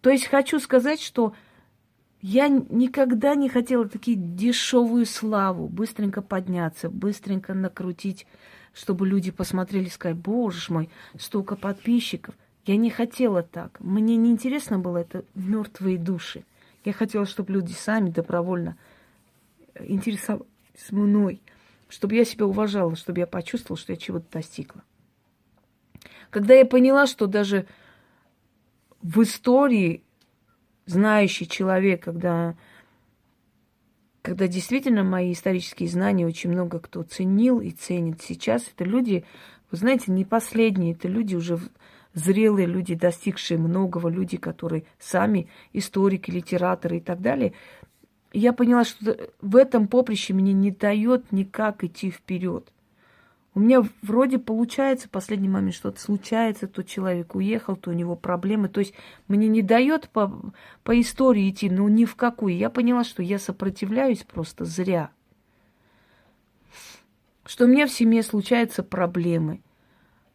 То 0.00 0.10
есть 0.10 0.26
хочу 0.26 0.60
сказать, 0.60 1.00
что 1.00 1.34
я 2.20 2.48
никогда 2.48 3.34
не 3.34 3.48
хотела 3.48 3.88
такие 3.88 4.16
дешевую 4.16 5.04
славу, 5.04 5.68
быстренько 5.68 6.22
подняться, 6.22 6.88
быстренько 6.88 7.54
накрутить, 7.54 8.26
чтобы 8.72 9.06
люди 9.06 9.30
посмотрели 9.30 9.86
и 9.86 9.90
сказали, 9.90 10.16
боже 10.16 10.72
мой, 10.72 10.90
столько 11.18 11.56
подписчиков. 11.56 12.34
Я 12.64 12.76
не 12.76 12.90
хотела 12.90 13.42
так. 13.42 13.78
Мне 13.80 14.16
не 14.16 14.30
интересно 14.30 14.78
было 14.78 14.98
это 14.98 15.24
мертвые 15.34 15.98
души. 15.98 16.44
Я 16.84 16.92
хотела, 16.92 17.24
чтобы 17.24 17.52
люди 17.52 17.72
сами 17.72 18.10
добровольно 18.10 18.76
интересовались 19.80 20.46
мной, 20.90 21.40
чтобы 21.88 22.14
я 22.14 22.24
себя 22.24 22.46
уважала, 22.46 22.94
чтобы 22.96 23.20
я 23.20 23.26
почувствовала, 23.26 23.80
что 23.80 23.92
я 23.92 23.96
чего-то 23.96 24.26
достигла. 24.30 24.82
Когда 26.30 26.54
я 26.54 26.66
поняла, 26.66 27.06
что 27.06 27.26
даже 27.26 27.66
в 29.02 29.22
истории 29.22 30.02
знающий 30.86 31.48
человек, 31.48 32.02
когда, 32.02 32.56
когда 34.22 34.46
действительно 34.48 35.04
мои 35.04 35.32
исторические 35.32 35.88
знания 35.88 36.26
очень 36.26 36.50
много 36.50 36.80
кто 36.80 37.02
ценил 37.02 37.60
и 37.60 37.70
ценит 37.70 38.20
сейчас, 38.22 38.64
это 38.74 38.84
люди, 38.84 39.24
вы 39.70 39.78
знаете, 39.78 40.12
не 40.12 40.24
последние, 40.24 40.92
это 40.92 41.08
люди 41.08 41.34
уже 41.34 41.58
зрелые 42.14 42.66
люди, 42.66 42.94
достигшие 42.94 43.58
многого, 43.58 44.08
люди, 44.08 44.36
которые 44.36 44.84
сами 44.98 45.48
историки, 45.72 46.30
литераторы 46.30 46.98
и 46.98 47.00
так 47.00 47.20
далее, 47.20 47.52
я 48.32 48.52
поняла, 48.52 48.84
что 48.84 49.16
в 49.40 49.56
этом 49.56 49.86
поприще 49.86 50.32
мне 50.32 50.52
не 50.52 50.70
дает 50.70 51.30
никак 51.32 51.84
идти 51.84 52.10
вперед. 52.10 52.72
У 53.56 53.60
меня 53.60 53.84
вроде 54.02 54.40
получается 54.40 55.06
в 55.06 55.12
последний 55.12 55.48
момент 55.48 55.74
что-то 55.74 56.00
случается, 56.00 56.66
то 56.66 56.82
человек 56.82 57.36
уехал, 57.36 57.76
то 57.76 57.90
у 57.90 57.92
него 57.92 58.16
проблемы. 58.16 58.68
То 58.68 58.80
есть 58.80 58.94
мне 59.28 59.46
не 59.46 59.62
дает 59.62 60.08
по, 60.08 60.52
по 60.82 61.00
истории 61.00 61.50
идти, 61.50 61.70
ну 61.70 61.86
ни 61.86 62.04
в 62.04 62.16
какую. 62.16 62.56
Я 62.56 62.68
поняла, 62.68 63.04
что 63.04 63.22
я 63.22 63.38
сопротивляюсь 63.38 64.24
просто 64.24 64.64
зря. 64.64 65.10
Что 67.46 67.66
у 67.66 67.68
меня 67.68 67.86
в 67.86 67.92
семье 67.92 68.24
случаются 68.24 68.82
проблемы– 68.82 69.60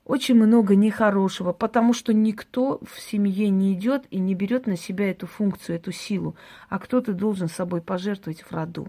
очень 0.10 0.34
много 0.34 0.76
нехорошего, 0.76 1.54
потому 1.54 1.94
что 1.94 2.16
никто 2.16 2.80
в 2.84 3.00
семье 3.00 3.50
не 3.50 3.76
идет 3.76 4.08
и 4.10 4.18
не 4.18 4.34
берет 4.34 4.66
на 4.66 4.76
себя 4.76 5.12
эту 5.12 5.28
функцию, 5.28 5.76
эту 5.76 5.92
силу, 5.92 6.36
а 6.68 6.80
кто-то 6.80 7.14
должен 7.14 7.48
собой 7.48 7.80
пожертвовать 7.80 8.42
в 8.42 8.52
роду. 8.52 8.88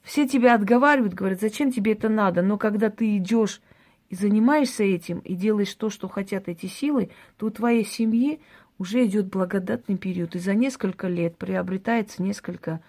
Все 0.00 0.26
тебя 0.26 0.54
отговаривают, 0.54 1.12
говорят, 1.12 1.42
зачем 1.42 1.70
тебе 1.70 1.92
это 1.92 2.08
надо, 2.08 2.40
но 2.40 2.56
когда 2.56 2.88
ты 2.88 3.18
идешь 3.18 3.60
и 4.08 4.14
занимаешься 4.14 4.84
этим, 4.84 5.18
и 5.18 5.34
делаешь 5.34 5.74
то, 5.74 5.90
что 5.90 6.08
хотят 6.08 6.48
эти 6.48 6.64
силы, 6.64 7.10
то 7.36 7.44
у 7.44 7.50
твоей 7.50 7.84
семьи 7.84 8.40
уже 8.78 9.04
идет 9.04 9.26
благодатный 9.26 9.98
период, 9.98 10.34
и 10.34 10.38
за 10.38 10.54
несколько 10.54 11.08
лет 11.08 11.36
приобретается 11.36 12.22
несколько 12.22 12.80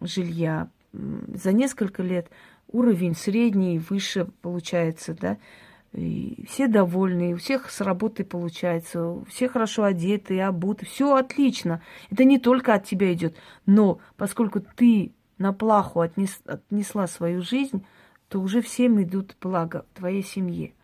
жилья, 0.00 0.70
за 0.92 1.52
несколько 1.52 2.04
лет 2.04 2.30
уровень 2.68 3.16
средний, 3.16 3.80
выше 3.80 4.28
получается, 4.42 5.16
да, 5.20 5.38
и 5.92 6.44
все 6.48 6.68
довольны, 6.68 7.34
у 7.34 7.36
всех 7.38 7.70
с 7.70 7.80
работы 7.80 8.24
получается, 8.24 9.24
все 9.28 9.48
хорошо 9.48 9.84
одеты 9.84 10.40
обуты, 10.40 10.84
все 10.86 11.14
отлично. 11.14 11.82
Это 12.10 12.24
не 12.24 12.38
только 12.38 12.74
от 12.74 12.84
тебя 12.84 13.12
идет, 13.12 13.36
но 13.64 13.98
поскольку 14.16 14.60
ты 14.60 15.12
на 15.38 15.52
плаху 15.52 16.00
отнес, 16.00 16.40
отнесла 16.44 17.06
свою 17.06 17.42
жизнь, 17.42 17.84
то 18.28 18.40
уже 18.40 18.60
всем 18.60 19.02
идут 19.02 19.36
благо 19.40 19.86
твоей 19.94 20.22
семье. 20.22 20.74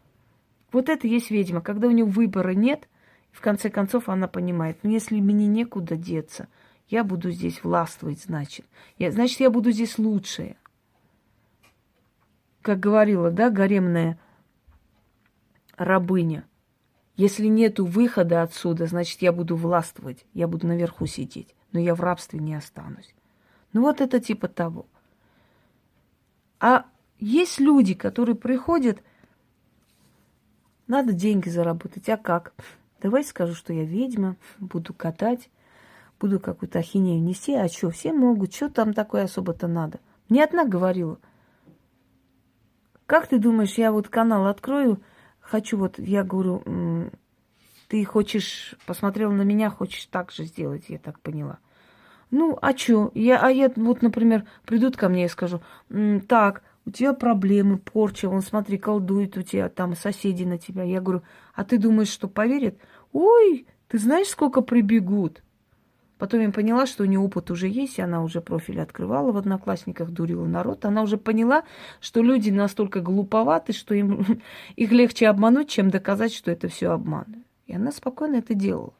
Вот 0.73 0.89
это 0.89 1.07
есть 1.07 1.31
ведьма, 1.31 1.61
когда 1.61 1.89
у 1.89 1.91
нее 1.91 2.07
выбора 2.07 2.55
нет, 2.55 2.89
в 3.31 3.41
конце 3.41 3.69
концов 3.69 4.09
она 4.09 4.27
понимает, 4.27 4.79
ну 4.83 4.91
если 4.91 5.21
мне 5.21 5.47
некуда 5.47 5.97
деться, 5.97 6.49
я 6.89 7.05
буду 7.05 7.31
здесь 7.31 7.63
властвовать, 7.63 8.23
значит. 8.23 8.65
Я, 8.99 9.11
значит, 9.11 9.41
я 9.41 9.51
буду 9.51 9.71
здесь 9.71 9.99
лучшая. 9.99 10.57
Как 12.63 12.81
говорила, 12.81 13.31
да, 13.31 13.51
гаремная 13.51 14.19
рабыня. 15.77 16.45
Если 17.17 17.47
нету 17.47 17.85
выхода 17.85 18.43
отсюда, 18.43 18.87
значит, 18.87 19.23
я 19.23 19.33
буду 19.33 19.57
властвовать, 19.57 20.25
я 20.35 20.49
буду 20.49 20.67
наверху 20.67 21.07
сидеть, 21.07 21.55
но 21.73 21.79
я 21.79 21.95
в 21.95 22.01
рабстве 22.01 22.41
не 22.41 22.55
останусь. 22.55 23.15
Ну 23.73 23.83
вот 23.83 24.01
это 24.01 24.21
типа 24.21 24.49
того. 24.49 24.87
А 26.61 26.87
есть 27.19 27.61
люди, 27.61 27.95
которые 27.95 28.35
приходят, 28.35 29.03
надо 30.87 31.13
деньги 31.13 31.49
заработать. 31.49 32.09
А 32.09 32.17
как? 32.17 32.53
Давай 33.01 33.25
скажу, 33.25 33.55
что 33.55 33.73
я 33.73 33.85
ведьма, 33.85 34.37
буду 34.59 34.95
катать, 34.95 35.51
буду 36.19 36.41
какую-то 36.41 36.79
ахинею 36.81 37.23
нести. 37.23 37.55
А 37.55 37.69
что, 37.69 37.91
все 37.91 38.13
могут, 38.13 38.55
что 38.55 38.71
там 38.71 38.93
такое 38.93 39.25
особо-то 39.25 39.69
надо? 39.69 40.01
Мне 40.29 40.43
одна 40.43 40.65
говорила, 40.65 41.19
как 43.07 43.27
ты 43.27 43.39
думаешь, 43.39 43.75
я 43.75 43.93
вот 43.93 44.09
канал 44.09 44.47
открою, 44.47 45.01
хочу 45.45 45.79
вот, 45.79 45.99
я 45.99 46.25
говорю, 46.25 46.63
ты 47.89 48.05
хочешь, 48.05 48.75
посмотрел 48.87 49.31
на 49.31 49.43
меня, 49.43 49.71
хочешь 49.71 50.07
так 50.07 50.33
же 50.33 50.45
сделать, 50.45 50.87
я 50.89 50.99
так 50.99 51.21
поняла. 51.21 51.59
Ну, 52.33 52.59
а 52.61 52.77
что? 52.77 53.13
Я, 53.15 53.39
а 53.41 53.51
я 53.51 53.71
вот, 53.77 54.03
например, 54.03 54.45
придут 54.67 54.97
ко 54.97 55.09
мне 55.09 55.27
и 55.27 55.29
скажу, 55.29 55.63
так, 56.27 56.65
у 56.85 56.91
тебя 56.91 57.13
проблемы, 57.13 57.79
порча, 57.79 58.29
вон, 58.29 58.43
смотри, 58.43 58.77
колдует 58.79 59.37
у 59.37 59.43
тебя, 59.43 59.69
там 59.69 59.95
соседи 59.95 60.43
на 60.43 60.59
тебя. 60.59 60.83
Я 60.83 61.01
говорю, 61.01 61.23
а 61.55 61.63
ты 61.63 61.79
думаешь, 61.79 62.09
что 62.09 62.27
поверят? 62.27 62.77
Ой, 63.13 63.69
ты 63.87 63.99
знаешь, 63.99 64.27
сколько 64.27 64.63
прибегут? 64.63 65.44
Потом 66.19 66.41
я 66.41 66.51
поняла, 66.51 66.87
что 66.87 67.03
у 67.03 67.07
нее 67.07 67.19
опыт 67.19 67.51
уже 67.51 67.69
есть, 67.69 67.99
и 67.99 68.03
она 68.03 68.23
уже 68.23 68.41
профиль 68.41 68.81
открывала 68.81 69.33
в 69.33 69.37
Одноклассниках, 69.37 70.11
дурила 70.11 70.47
народ. 70.47 70.85
Она 70.85 71.03
уже 71.03 71.19
поняла, 71.19 71.65
что 72.01 72.23
люди 72.23 72.51
настолько 72.51 73.01
глуповаты, 73.01 73.73
что 73.73 73.95
им 73.95 74.25
их 74.77 74.93
легче 74.93 75.29
обмануть, 75.29 75.69
чем 75.69 75.91
доказать, 75.91 76.33
что 76.33 76.51
это 76.51 76.69
все 76.69 76.91
обман. 76.93 77.45
И 77.67 77.75
она 77.75 77.91
спокойно 77.91 78.37
это 78.37 78.55
делала. 78.55 78.93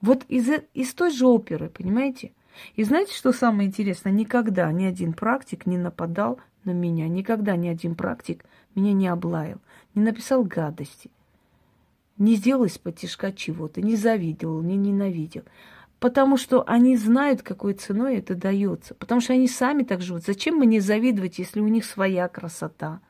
Вот 0.00 0.24
из, 0.28 0.48
из 0.74 0.94
той 0.94 1.10
же 1.10 1.26
оперы, 1.26 1.68
понимаете? 1.68 2.32
И 2.76 2.82
знаете, 2.82 3.14
что 3.14 3.32
самое 3.32 3.68
интересное? 3.68 4.12
Никогда 4.12 4.70
ни 4.72 4.84
один 4.84 5.12
практик 5.12 5.66
не 5.66 5.78
нападал 5.78 6.40
на 6.64 6.72
меня. 6.72 7.08
Никогда 7.08 7.56
ни 7.56 7.68
один 7.68 7.94
практик 7.94 8.44
меня 8.74 8.92
не 8.92 9.08
облаял, 9.08 9.58
не 9.94 10.02
написал 10.02 10.44
гадости, 10.44 11.10
не 12.18 12.36
сделал 12.36 12.64
из-под 12.64 12.98
чего-то, 12.98 13.80
не 13.82 13.96
завидовал, 13.96 14.62
не 14.62 14.76
ненавидел. 14.76 15.42
Потому 16.02 16.36
что 16.36 16.62
они 16.66 16.96
знают, 16.96 17.42
какой 17.42 17.72
ценой 17.72 18.16
это 18.16 18.34
дается. 18.34 18.94
Потому 18.94 19.20
что 19.22 19.32
они 19.32 19.48
сами 19.48 19.84
так 19.84 20.02
живут. 20.02 20.24
Зачем 20.24 20.56
мне 20.56 20.80
завидовать, 20.80 21.38
если 21.38 21.60
у 21.60 21.68
них 21.68 21.84
своя 21.84 22.28
красота? 22.28 23.00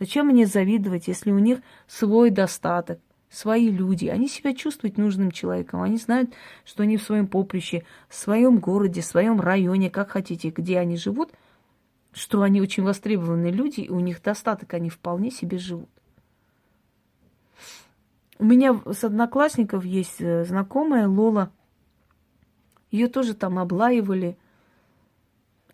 Зачем 0.00 0.26
мне 0.26 0.46
завидовать, 0.46 1.06
если 1.06 1.30
у 1.30 1.38
них 1.38 1.60
свой 1.86 2.30
достаток, 2.30 2.98
свои 3.30 3.70
люди? 3.70 4.06
Они 4.06 4.26
себя 4.28 4.54
чувствуют 4.54 4.98
нужным 4.98 5.30
человеком. 5.30 5.82
Они 5.82 5.98
знают, 5.98 6.32
что 6.64 6.82
они 6.82 6.96
в 6.96 7.02
своем 7.02 7.28
поприще, 7.28 7.84
в 8.08 8.16
своем 8.16 8.58
городе, 8.58 9.02
в 9.02 9.06
своем 9.06 9.40
районе, 9.40 9.90
как 9.90 10.10
хотите, 10.10 10.48
где 10.50 10.78
они 10.78 10.96
живут– 10.96 11.30
что 12.12 12.42
они 12.42 12.60
очень 12.60 12.82
востребованные 12.82 13.52
люди, 13.52 13.80
и 13.80 13.90
у 13.90 14.00
них 14.00 14.22
достаток, 14.22 14.74
они 14.74 14.90
вполне 14.90 15.30
себе 15.30 15.58
живут. 15.58 15.88
У 18.38 18.44
меня 18.44 18.80
с 18.86 19.02
одноклассников 19.02 19.84
есть 19.84 20.20
э, 20.20 20.44
знакомая 20.44 21.08
Лола. 21.08 21.50
Ее 22.90 23.08
тоже 23.08 23.34
там 23.34 23.58
облаивали. 23.58 24.36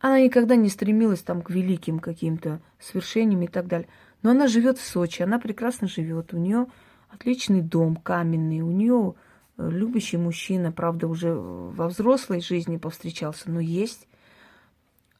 Она 0.00 0.20
никогда 0.20 0.56
не 0.56 0.68
стремилась 0.68 1.22
там 1.22 1.42
к 1.42 1.50
великим 1.50 1.98
каким-то 1.98 2.60
свершениям 2.78 3.42
и 3.42 3.46
так 3.46 3.66
далее. 3.66 3.88
Но 4.22 4.30
она 4.30 4.48
живет 4.48 4.78
в 4.78 4.86
Сочи, 4.86 5.22
она 5.22 5.38
прекрасно 5.38 5.86
живет. 5.86 6.34
У 6.34 6.38
нее 6.38 6.66
отличный 7.08 7.62
дом 7.62 7.96
каменный, 7.96 8.60
у 8.60 8.70
нее 8.70 9.14
э, 9.56 9.70
любящий 9.70 10.16
мужчина, 10.16 10.72
правда, 10.72 11.06
уже 11.06 11.32
во 11.32 11.88
взрослой 11.88 12.40
жизни 12.40 12.76
повстречался, 12.76 13.50
но 13.50 13.60
есть. 13.60 14.08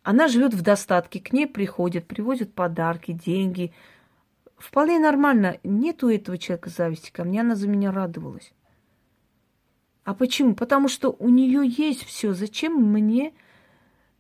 Она 0.02 0.28
живет 0.28 0.52
в 0.52 0.60
достатке, 0.62 1.20
к 1.20 1.32
ней 1.32 1.46
приходят, 1.46 2.06
привозят 2.06 2.52
подарки, 2.52 3.12
деньги. 3.12 3.72
Вполне 4.58 4.98
нормально. 4.98 5.58
Нет 5.64 6.04
у 6.04 6.10
этого 6.10 6.36
человека 6.36 6.68
зависти 6.68 7.10
ко 7.10 7.24
мне, 7.24 7.40
она 7.40 7.54
за 7.54 7.68
меня 7.68 7.90
радовалась. 7.90 8.52
А 10.04 10.14
почему? 10.14 10.54
Потому 10.54 10.88
что 10.88 11.16
у 11.18 11.28
нее 11.28 11.66
есть 11.66 12.04
все. 12.04 12.34
Зачем 12.34 12.74
мне 12.74 13.32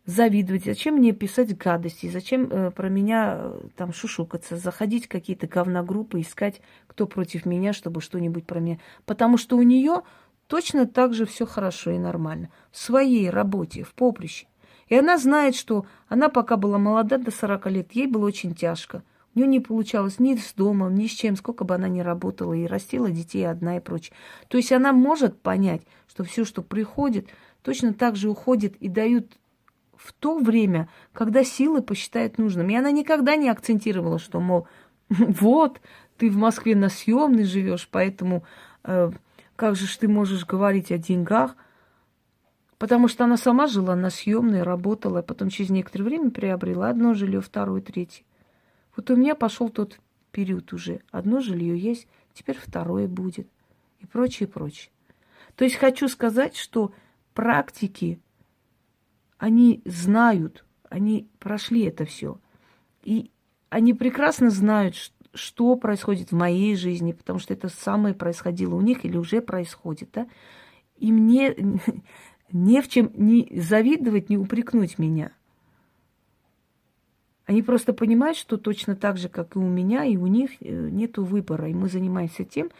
завидовать? 0.06 0.64
Зачем 0.64 0.96
мне 0.96 1.12
писать 1.12 1.56
гадости? 1.56 2.10
Зачем 2.10 2.48
э, 2.50 2.70
про 2.70 2.88
меня 2.88 3.36
э, 3.38 3.60
там 3.76 3.92
шушукаться, 3.92 4.56
заходить 4.56 5.06
в 5.06 5.08
какие-то 5.08 5.46
говногруппы, 5.46 6.20
искать, 6.20 6.62
кто 6.86 7.06
против 7.06 7.44
меня, 7.44 7.74
чтобы 7.74 8.00
что-нибудь 8.00 8.46
про 8.46 8.60
меня? 8.60 8.78
Потому 9.04 9.36
что 9.36 9.58
у 9.58 9.62
нее 9.62 10.02
точно 10.46 10.86
так 10.86 11.12
же 11.12 11.26
все 11.26 11.44
хорошо 11.44 11.90
и 11.90 11.98
нормально. 11.98 12.48
В 12.70 12.78
своей 12.78 13.28
работе, 13.28 13.82
в 13.82 13.92
поприще. 13.92 14.46
И 14.88 14.96
она 14.96 15.18
знает, 15.18 15.54
что 15.54 15.86
она 16.08 16.28
пока 16.28 16.56
была 16.56 16.78
молода 16.78 17.18
до 17.18 17.30
40 17.30 17.66
лет, 17.70 17.92
ей 17.92 18.06
было 18.06 18.26
очень 18.26 18.54
тяжко. 18.54 19.02
У 19.34 19.38
нее 19.38 19.48
не 19.48 19.60
получалось 19.60 20.20
ни 20.20 20.36
с 20.36 20.52
домом, 20.52 20.94
ни 20.94 21.06
с 21.06 21.10
чем, 21.10 21.36
сколько 21.36 21.64
бы 21.64 21.74
она 21.74 21.88
ни 21.88 22.00
работала 22.00 22.52
и 22.52 22.66
растила 22.66 23.10
детей 23.10 23.48
одна 23.48 23.78
и 23.78 23.80
прочее. 23.80 24.14
То 24.48 24.56
есть 24.56 24.70
она 24.70 24.92
может 24.92 25.40
понять, 25.40 25.82
что 26.08 26.22
все, 26.22 26.44
что 26.44 26.62
приходит, 26.62 27.28
точно 27.62 27.94
так 27.94 28.14
же 28.14 28.30
уходит 28.30 28.76
и 28.76 28.88
дают 28.88 29.32
в 29.96 30.12
то 30.12 30.38
время, 30.38 30.88
когда 31.12 31.42
силы 31.42 31.82
посчитают 31.82 32.38
нужным. 32.38 32.68
И 32.68 32.76
она 32.76 32.90
никогда 32.90 33.36
не 33.36 33.48
акцентировала, 33.48 34.18
что, 34.18 34.40
мол, 34.40 34.68
вот, 35.08 35.80
ты 36.16 36.30
в 36.30 36.36
Москве 36.36 36.76
на 36.76 36.88
съемной 36.88 37.44
живешь, 37.44 37.88
поэтому 37.90 38.44
э, 38.84 39.10
как 39.56 39.76
же 39.76 39.86
ты 39.98 40.06
можешь 40.08 40.46
говорить 40.46 40.92
о 40.92 40.98
деньгах? 40.98 41.56
Потому 42.78 43.08
что 43.08 43.24
она 43.24 43.36
сама 43.36 43.66
жила 43.66 43.96
на 43.96 44.10
съемной, 44.10 44.62
работала, 44.62 45.20
а 45.20 45.22
потом 45.22 45.48
через 45.48 45.70
некоторое 45.70 46.04
время 46.04 46.30
приобрела 46.30 46.90
одно 46.90 47.14
жилье, 47.14 47.40
второе, 47.40 47.80
третье. 47.80 48.24
Вот 48.96 49.10
у 49.10 49.16
меня 49.16 49.34
пошел 49.34 49.68
тот 49.68 49.98
период 50.30 50.72
уже. 50.72 51.00
Одно 51.10 51.40
жилье 51.40 51.78
есть, 51.78 52.06
теперь 52.32 52.58
второе 52.58 53.08
будет. 53.08 53.48
И 54.00 54.06
прочее, 54.06 54.48
прочее. 54.48 54.90
То 55.56 55.64
есть 55.64 55.76
хочу 55.76 56.08
сказать, 56.08 56.56
что 56.56 56.92
практики, 57.32 58.20
они 59.38 59.82
знают, 59.84 60.64
они 60.88 61.28
прошли 61.38 61.84
это 61.84 62.04
все. 62.04 62.38
И 63.02 63.30
они 63.70 63.94
прекрасно 63.94 64.50
знают, 64.50 64.96
что 65.32 65.76
происходит 65.76 66.30
в 66.30 66.36
моей 66.36 66.76
жизни, 66.76 67.12
потому 67.12 67.38
что 67.38 67.54
это 67.54 67.68
самое 67.68 68.14
происходило 68.14 68.74
у 68.74 68.80
них 68.80 69.04
или 69.04 69.16
уже 69.16 69.40
происходит, 69.40 70.10
да. 70.12 70.28
И 70.96 71.12
мне 71.12 71.54
не 72.52 72.80
в 72.80 72.88
чем 72.88 73.10
не 73.14 73.60
завидовать, 73.60 74.30
не 74.30 74.38
упрекнуть 74.38 74.98
меня. 74.98 75.32
Они 77.46 77.62
просто 77.62 77.92
понимают, 77.92 78.38
что 78.38 78.56
точно 78.56 78.96
так 78.96 79.18
же, 79.18 79.28
как 79.28 79.56
и 79.56 79.58
у 79.58 79.68
меня, 79.68 80.04
и 80.04 80.16
у 80.16 80.26
них 80.26 80.50
э, 80.60 80.88
нет 80.90 81.18
выбора. 81.18 81.68
И 81.68 81.74
мы 81.74 81.88
занимаемся 81.88 82.44
тем, 82.44 82.70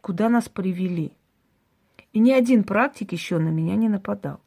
куда 0.00 0.28
нас 0.28 0.48
привели. 0.48 1.12
И 2.12 2.18
ни 2.20 2.32
один 2.32 2.64
практик 2.64 3.12
еще 3.12 3.38
на 3.38 3.50
меня 3.50 3.76
не 3.76 3.88
нападал. 3.88 4.40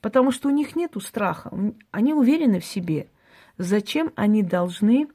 Потому 0.00 0.30
что 0.32 0.48
у 0.48 0.50
них 0.50 0.74
нет 0.74 0.92
страха. 1.02 1.52
Они 1.90 2.14
уверены 2.14 2.60
в 2.60 2.64
себе. 2.64 3.08
Зачем 3.58 4.10
они 4.16 4.42
должны 4.42 5.08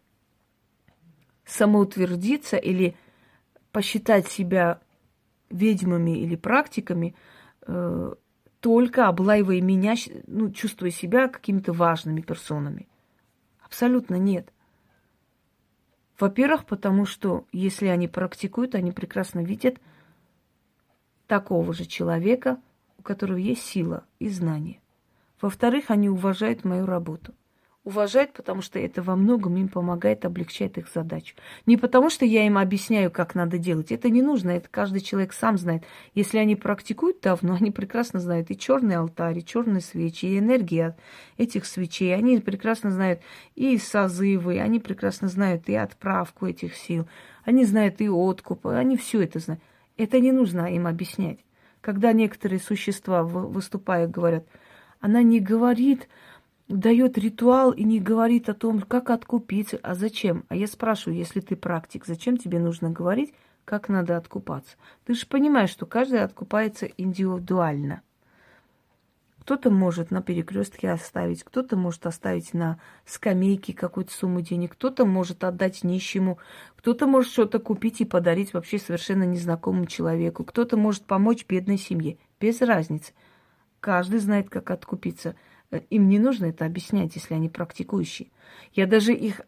самоутвердиться 1.45 2.57
или 2.57 2.95
посчитать 3.71 4.27
себя 4.27 4.79
ведьмами 5.49 6.19
или 6.19 6.35
практиками, 6.35 7.15
э, 7.63 8.13
только 8.59 9.07
облаивая 9.07 9.61
меня, 9.61 9.95
ну, 10.27 10.51
чувствуя 10.51 10.91
себя 10.91 11.27
какими-то 11.27 11.73
важными 11.73 12.21
персонами. 12.21 12.87
Абсолютно 13.69 14.15
нет. 14.15 14.51
Во-первых, 16.19 16.65
потому 16.65 17.05
что 17.05 17.45
если 17.53 17.87
они 17.87 18.07
практикуют, 18.07 18.75
они 18.75 18.91
прекрасно 18.91 19.39
видят 19.39 19.77
такого 21.27 21.71
же 21.73 21.85
человека, 21.85 22.59
у 22.97 23.03
которого 23.03 23.37
есть 23.37 23.61
сила 23.61 24.03
и 24.17 24.27
знания. 24.27 24.81
Во-вторых, 25.39 25.85
они 25.89 26.09
уважают 26.09 26.65
мою 26.65 26.85
работу 26.85 27.33
уважать, 27.83 28.33
потому 28.33 28.61
что 28.61 28.77
это 28.77 29.01
во 29.01 29.15
многом 29.15 29.55
им 29.57 29.69
помогает, 29.69 30.25
облегчает 30.25 30.77
их 30.77 30.89
задачу. 30.93 31.35
Не 31.65 31.77
потому 31.77 32.09
что 32.09 32.25
я 32.25 32.45
им 32.45 32.57
объясняю, 32.57 33.09
как 33.09 33.35
надо 33.35 33.57
делать. 33.57 33.91
Это 33.91 34.09
не 34.09 34.21
нужно, 34.21 34.51
это 34.51 34.67
каждый 34.69 35.01
человек 35.01 35.33
сам 35.33 35.57
знает. 35.57 35.83
Если 36.13 36.37
они 36.37 36.55
практикуют 36.55 37.21
давно, 37.21 37.55
они 37.59 37.71
прекрасно 37.71 38.19
знают 38.19 38.51
и 38.51 38.57
черный 38.57 38.95
алтарь, 38.95 39.39
и 39.39 39.45
черные 39.45 39.81
свечи, 39.81 40.25
и 40.25 40.39
энергия 40.39 40.97
этих 41.37 41.65
свечей. 41.65 42.13
Они 42.15 42.39
прекрасно 42.39 42.91
знают 42.91 43.21
и 43.55 43.77
созывы, 43.77 44.59
они 44.59 44.79
прекрасно 44.79 45.27
знают 45.29 45.69
и 45.69 45.75
отправку 45.75 46.47
этих 46.47 46.75
сил. 46.75 47.07
Они 47.45 47.65
знают 47.65 48.01
и 48.01 48.09
откуп, 48.09 48.67
они 48.67 48.97
все 48.97 49.21
это 49.21 49.39
знают. 49.39 49.63
Это 49.97 50.19
не 50.19 50.31
нужно 50.31 50.73
им 50.73 50.85
объяснять. 50.85 51.39
Когда 51.81 52.11
некоторые 52.11 52.59
существа, 52.59 53.23
выступая, 53.23 54.07
говорят, 54.07 54.45
она 54.99 55.23
не 55.23 55.39
говорит, 55.39 56.09
дает 56.69 57.17
ритуал 57.17 57.71
и 57.71 57.83
не 57.83 57.99
говорит 57.99 58.47
о 58.47 58.53
том, 58.53 58.81
как 58.81 59.09
откупиться. 59.09 59.79
А 59.81 59.95
зачем? 59.95 60.45
А 60.47 60.55
я 60.55 60.67
спрашиваю, 60.67 61.17
если 61.17 61.41
ты 61.41 61.55
практик, 61.55 62.05
зачем 62.05 62.37
тебе 62.37 62.59
нужно 62.59 62.91
говорить, 62.91 63.33
как 63.65 63.89
надо 63.89 64.15
откупаться? 64.15 64.77
Ты 65.03 65.15
же 65.15 65.25
понимаешь, 65.25 65.71
что 65.71 65.85
каждый 65.85 66.21
откупается 66.21 66.85
индивидуально. 66.85 68.01
Кто-то 69.41 69.71
может 69.71 70.11
на 70.11 70.21
перекрестке 70.21 70.91
оставить, 70.91 71.43
кто-то 71.43 71.75
может 71.75 72.05
оставить 72.05 72.53
на 72.53 72.79
скамейке 73.03 73.73
какую-то 73.73 74.13
сумму 74.13 74.41
денег, 74.41 74.73
кто-то 74.73 75.07
может 75.07 75.43
отдать 75.43 75.83
нищему, 75.83 76.37
кто-то 76.75 77.07
может 77.07 77.31
что-то 77.31 77.57
купить 77.57 77.99
и 78.01 78.05
подарить 78.05 78.53
вообще 78.53 78.77
совершенно 78.77 79.23
незнакомому 79.23 79.87
человеку, 79.87 80.43
кто-то 80.43 80.77
может 80.77 81.05
помочь 81.05 81.47
бедной 81.47 81.79
семье. 81.79 82.19
Без 82.39 82.61
разницы. 82.61 83.13
Каждый 83.79 84.19
знает, 84.19 84.51
как 84.51 84.69
откупиться– 84.69 85.35
им 85.71 86.09
не 86.09 86.19
нужно 86.19 86.45
это 86.45 86.65
объяснять, 86.65 87.15
если 87.15 87.33
они 87.33 87.49
практикующие. 87.49 88.29
Я 88.73 88.87
даже 88.87 89.13
их 89.13 89.41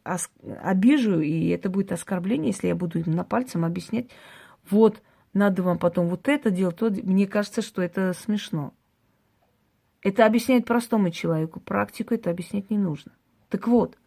обижу, 0.61 1.19
и 1.19 1.47
это 1.47 1.69
будет 1.69 1.91
оскорбление, 1.91 2.51
если 2.51 2.67
я 2.67 2.75
буду 2.75 2.99
им 2.99 3.11
на 3.11 3.23
пальцем 3.23 3.65
объяснять, 3.65 4.09
вот, 4.69 5.01
надо 5.33 5.63
вам 5.63 5.79
потом 5.79 6.07
вот 6.07 6.27
это 6.27 6.51
делать, 6.51 6.77
то 6.77 6.89
мне 6.89 7.25
кажется, 7.27 7.61
что 7.61 7.81
это 7.81 8.13
смешно. 8.13 8.73
Это 10.01 10.25
объяснять 10.25 10.65
простому 10.65 11.09
человеку, 11.09 11.59
практику 11.59 12.13
это 12.13 12.29
объяснять 12.29 12.69
не 12.69 12.77
нужно. 12.77 13.11
Так 13.49 13.67
вот, 13.67 13.97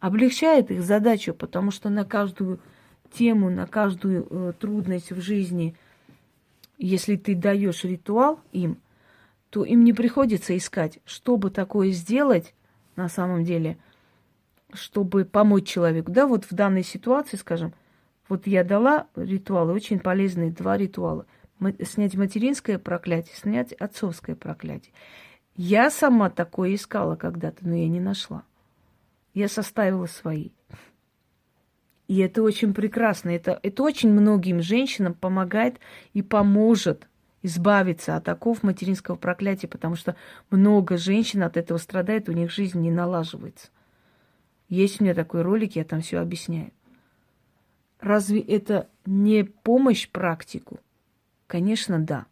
облегчает 0.00 0.70
их 0.70 0.82
задачу, 0.82 1.34
потому 1.34 1.70
что 1.70 1.90
на 1.90 2.04
каждую 2.04 2.60
тему, 3.12 3.50
на 3.50 3.66
каждую 3.66 4.26
э, 4.28 4.52
трудность 4.58 5.12
в 5.12 5.20
жизни, 5.20 5.76
если 6.78 7.16
ты 7.16 7.34
даешь 7.34 7.84
ритуал 7.84 8.40
им– 8.52 8.78
то 9.50 9.64
им 9.64 9.84
не 9.84 9.92
приходится 9.92 10.56
искать, 10.56 10.98
чтобы 11.04 11.50
такое 11.50 11.90
сделать 11.90 12.54
на 12.96 13.08
самом 13.08 13.44
деле, 13.44 13.78
чтобы 14.72 15.24
помочь 15.24 15.66
человеку. 15.66 16.10
Да, 16.10 16.26
вот 16.26 16.44
в 16.44 16.54
данной 16.54 16.82
ситуации, 16.82 17.36
скажем, 17.36 17.72
вот 18.28 18.46
я 18.46 18.64
дала 18.64 19.06
ритуалы, 19.14 19.72
очень 19.72 20.00
полезные 20.00 20.50
два 20.50 20.76
ритуала. 20.76 21.26
Снять 21.82 22.14
материнское 22.14 22.78
проклятие, 22.78 23.36
снять 23.36 23.72
отцовское 23.72 24.36
проклятие. 24.36 24.92
Я 25.54 25.90
сама 25.90 26.28
такое 26.28 26.74
искала 26.74 27.16
когда-то, 27.16 27.66
но 27.66 27.74
я 27.74 27.88
не 27.88 28.00
нашла. 28.00 28.42
Я 29.32 29.48
составила 29.48 30.06
свои. 30.06 30.50
И 32.08 32.18
это 32.18 32.42
очень 32.42 32.74
прекрасно. 32.74 33.30
Это, 33.30 33.58
это 33.62 33.82
очень 33.82 34.12
многим 34.12 34.60
женщинам 34.60 35.14
помогает 35.14 35.80
и 36.12 36.22
поможет 36.22 37.08
избавиться 37.46 38.16
от 38.16 38.28
оков 38.28 38.64
материнского 38.64 39.14
проклятия, 39.14 39.68
потому 39.68 39.94
что 39.94 40.16
много 40.50 40.96
женщин 40.96 41.44
от 41.44 41.56
этого 41.56 41.78
страдает, 41.78 42.28
у 42.28 42.32
них 42.32 42.50
жизнь 42.50 42.80
не 42.80 42.90
налаживается. 42.90 43.68
Есть 44.68 45.00
у 45.00 45.04
меня 45.04 45.14
такой 45.14 45.42
ролик, 45.42 45.76
я 45.76 45.84
там 45.84 46.00
все 46.00 46.18
объясняю. 46.18 46.72
Разве 48.00 48.40
это 48.40 48.88
не 49.06 49.44
помощь 49.44 50.08
практику? 50.08 50.80
Конечно, 51.46 52.00
да. 52.00 52.26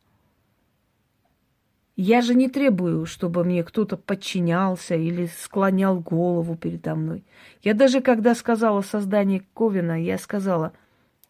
Я 1.96 2.20
же 2.20 2.34
не 2.34 2.48
требую, 2.48 3.06
чтобы 3.06 3.44
мне 3.44 3.62
кто-то 3.62 3.96
подчинялся 3.96 4.96
или 4.96 5.26
склонял 5.26 6.00
голову 6.00 6.56
передо 6.56 6.96
мной. 6.96 7.24
Я 7.62 7.74
даже 7.74 8.00
когда 8.00 8.34
сказала 8.34 8.82
создание 8.82 9.44
Ковина, 9.54 10.02
я 10.02 10.18
сказала– 10.18 10.72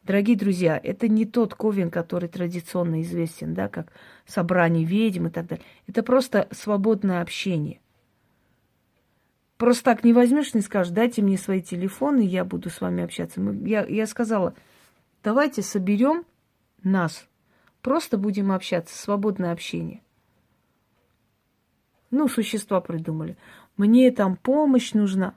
Дорогие 0.05 0.37
друзья, 0.37 0.79
это 0.83 1.09
не 1.09 1.25
тот 1.25 1.55
ковен, 1.55 1.90
который 1.90 2.29
традиционно 2.29 3.01
известен, 3.01 3.55
да, 3.55 3.69
как 3.69 3.90
собрание 4.27 4.85
ведьм 4.85 5.29
и 5.29 5.31
так 5.31 5.47
далее. 5.47 5.64
Это 5.87 6.03
просто 6.03 6.47
свободное 6.51 7.23
общение. 7.23 7.81
Просто 9.57 9.85
так 9.85 10.05
не 10.05 10.12
возьмешь, 10.12 10.53
не 10.53 10.61
скажешь, 10.61 10.93
дайте 10.93 11.23
мне 11.23 11.38
свои 11.38 11.62
телефоны, 11.62 12.21
я 12.21 12.45
буду 12.45 12.69
с 12.69 12.83
вами 12.83 13.03
общаться. 13.03 13.40
Я, 13.40 13.87
я 13.87 14.07
сказала, 14.07 14.55
давайте 15.23 15.62
соберем 15.62 16.27
нас, 16.83 17.27
просто 17.81 18.19
будем 18.19 18.53
общаться, 18.53 18.95
свободное 18.99 19.53
общение. 19.53 20.03
Ну, 22.11 22.29
существа 22.29 22.83
придумали. 22.83 23.38
Мне 23.79 24.11
там 24.11 24.37
помощь 24.37 24.93
нужна. 24.93 25.35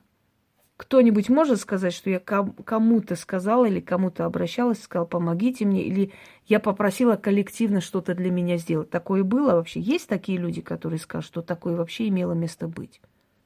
Кто-нибудь 0.77 1.27
может 1.29 1.59
сказать, 1.59 1.91
что 1.91 2.11
я 2.11 2.19
кому-то 2.19 3.15
сказала 3.15 3.65
или 3.65 3.79
кому-то 3.79 4.25
обращалась, 4.25 4.81
сказала, 4.81 5.07
помогите 5.07 5.65
мне, 5.65 5.83
или 5.83 6.13
я 6.45 6.59
попросила 6.59 7.15
коллективно 7.15 7.81
что-то 7.81 8.13
для 8.13 8.29
меня 8.29 8.57
сделать. 8.57 8.91
Такое 8.91 9.23
было 9.23 9.53
вообще? 9.53 9.79
Есть 9.79 10.07
такие 10.07 10.37
люди, 10.37 10.61
которые 10.61 10.99
скажут, 10.99 11.27
что 11.27 11.41
такое 11.41 11.75
вообще 11.75 12.07
имело 12.09 12.33
место 12.33 12.67
быть? 12.67 13.01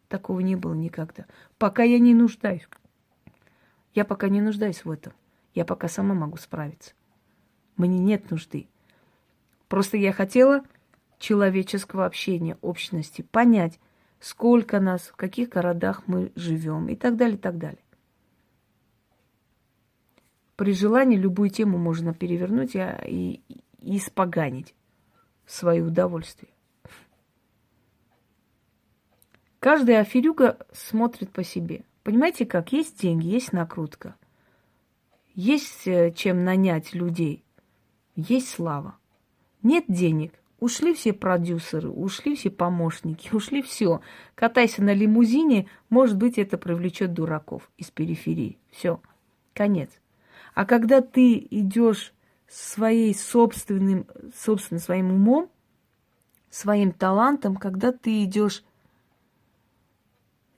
Такого 0.10 0.42
не 0.42 0.58
было 0.58 0.74
никогда. 0.74 1.26
Пока 1.58 1.84
я 1.84 2.00
не 2.00 2.14
нуждаюсь. 2.14 2.68
Я 3.94 4.04
пока 4.04 4.28
не 4.28 4.42
нуждаюсь 4.42 4.84
в 4.84 4.92
этом. 4.92 5.14
Я 5.54 5.64
пока 5.64 5.88
сама 5.88 6.14
могу 6.14 6.36
справиться. 6.36 6.92
Мне 7.78 7.98
нет 7.98 8.30
нужды. 8.30 8.68
Просто 9.70 9.96
я 9.96 10.12
хотела 10.12 10.64
человеческого 11.18 12.06
общения, 12.06 12.58
общности, 12.62 13.22
понять, 13.22 13.80
сколько 14.22 14.80
нас, 14.80 15.02
в 15.02 15.16
каких 15.18 15.50
городах 15.50 16.04
мы 16.08 16.32
живем 16.36 16.88
и 16.88 16.96
так 16.96 17.18
далее, 17.18 17.36
и 17.36 17.40
так 17.40 17.58
далее. 17.58 17.84
При 20.56 20.74
желании 20.74 21.18
любую 21.18 21.50
тему 21.50 21.80
можно 21.80 22.14
перевернуть 22.14 22.76
и, 22.76 22.80
и, 23.08 23.42
и 23.82 23.98
испоганить 23.98 24.76
в 25.44 25.52
свое 25.52 25.84
удовольствие. 25.84 26.52
Каждая 29.60 30.02
аферюга 30.02 30.58
смотрит 30.72 31.32
по 31.32 31.44
себе. 31.44 31.84
Понимаете 32.04 32.46
как? 32.46 32.72
Есть 32.72 33.02
деньги, 33.02 33.28
есть 33.28 33.54
накрутка. 33.54 34.16
Есть 35.34 35.88
э, 35.88 36.12
чем 36.12 36.44
нанять 36.44 36.94
людей. 36.94 37.44
Есть 38.16 38.50
слава. 38.50 38.98
Нет 39.64 39.86
денег. 39.88 40.34
Ушли 40.62 40.94
все 40.94 41.12
продюсеры, 41.12 41.90
ушли 41.90 42.36
все 42.36 42.52
помощники, 42.52 43.30
ушли 43.34 43.64
все. 43.64 44.00
Катайся 44.36 44.84
на 44.84 44.94
лимузине, 44.94 45.68
может 45.90 46.18
быть, 46.18 46.38
это 46.38 46.58
привлечет 46.58 47.14
дураков 47.14 47.70
из 47.78 47.90
периферии. 47.90 48.60
Все, 48.70 49.02
конец. 49.56 49.90
А 50.54 50.66
когда 50.66 51.02
ты 51.02 51.36
идешь 51.50 52.14
своей 52.48 53.16
собственным, 53.16 54.06
собственно, 54.38 54.80
своим 54.80 55.12
умом, 55.12 55.50
своим 56.52 56.92
талантом, 56.92 57.56
когда 57.56 57.92
ты 57.92 58.24
идешь 58.24 58.64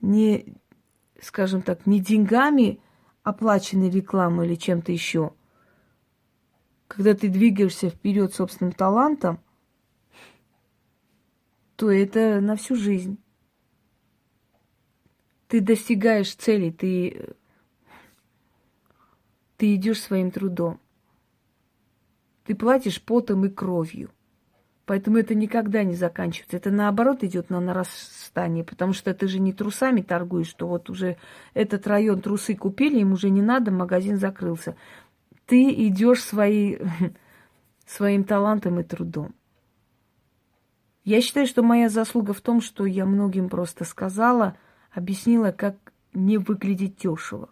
не, 0.01 0.53
скажем 1.21 1.61
так, 1.61 1.85
не 1.85 2.01
деньгами 2.01 2.81
оплаченной 3.23 3.89
рекламой 3.89 4.47
или 4.47 4.55
чем-то 4.55 4.91
еще, 4.91 5.31
когда 6.89 7.13
ты 7.13 7.29
двигаешься 7.29 7.89
вперед 7.89 8.33
собственным 8.33 8.73
талантом– 8.73 9.39
то 11.83 11.91
это 11.91 12.39
на 12.39 12.55
всю 12.55 12.77
жизнь. 12.77 13.17
Ты 15.49 15.59
достигаешь 15.59 16.33
цели, 16.33 16.71
ты, 16.71 17.35
ты 19.57 19.75
идешь 19.75 20.01
своим 20.01 20.31
трудом. 20.31 20.79
Ты 22.45 22.55
платишь 22.55 23.01
потом 23.01 23.43
и 23.43 23.49
кровью. 23.49 24.11
Поэтому 24.85 25.17
это 25.17 25.35
никогда 25.35 25.83
не 25.83 25.95
заканчивается. 25.95 26.55
Это 26.55 26.71
наоборот 26.71 27.21
идет 27.25 27.49
на 27.49 27.59
нарастание, 27.59 28.63
потому 28.63 28.93
что 28.93 29.13
ты 29.13 29.27
же 29.27 29.39
не 29.39 29.51
трусами 29.51 30.01
торгуешь, 30.01 30.47
что 30.47 30.69
вот 30.69 30.89
уже 30.89 31.17
этот 31.53 31.85
район 31.85 32.21
трусы 32.21 32.55
купили, 32.55 32.99
им 32.99 33.11
уже 33.11 33.29
не 33.29 33.41
надо, 33.41 33.71
магазин 33.71 34.15
закрылся. 34.15 34.77
Ты 35.47 35.69
идешь 35.85 36.23
свои, 36.23 36.77
своим 37.85 38.23
талантом 38.23 38.79
и 38.79 38.83
трудом. 38.83 39.35
Я 41.03 41.19
считаю, 41.19 41.47
что 41.47 41.63
моя 41.63 41.89
заслуга 41.89 42.33
в 42.33 42.41
том, 42.41 42.61
что 42.61 42.85
я 42.85 43.05
многим 43.05 43.49
просто 43.49 43.83
сказала, 43.83 44.55
объяснила, 44.91 45.51
как 45.51 45.75
не 46.13 46.37
выглядеть 46.37 46.97
дешево. 46.97 47.49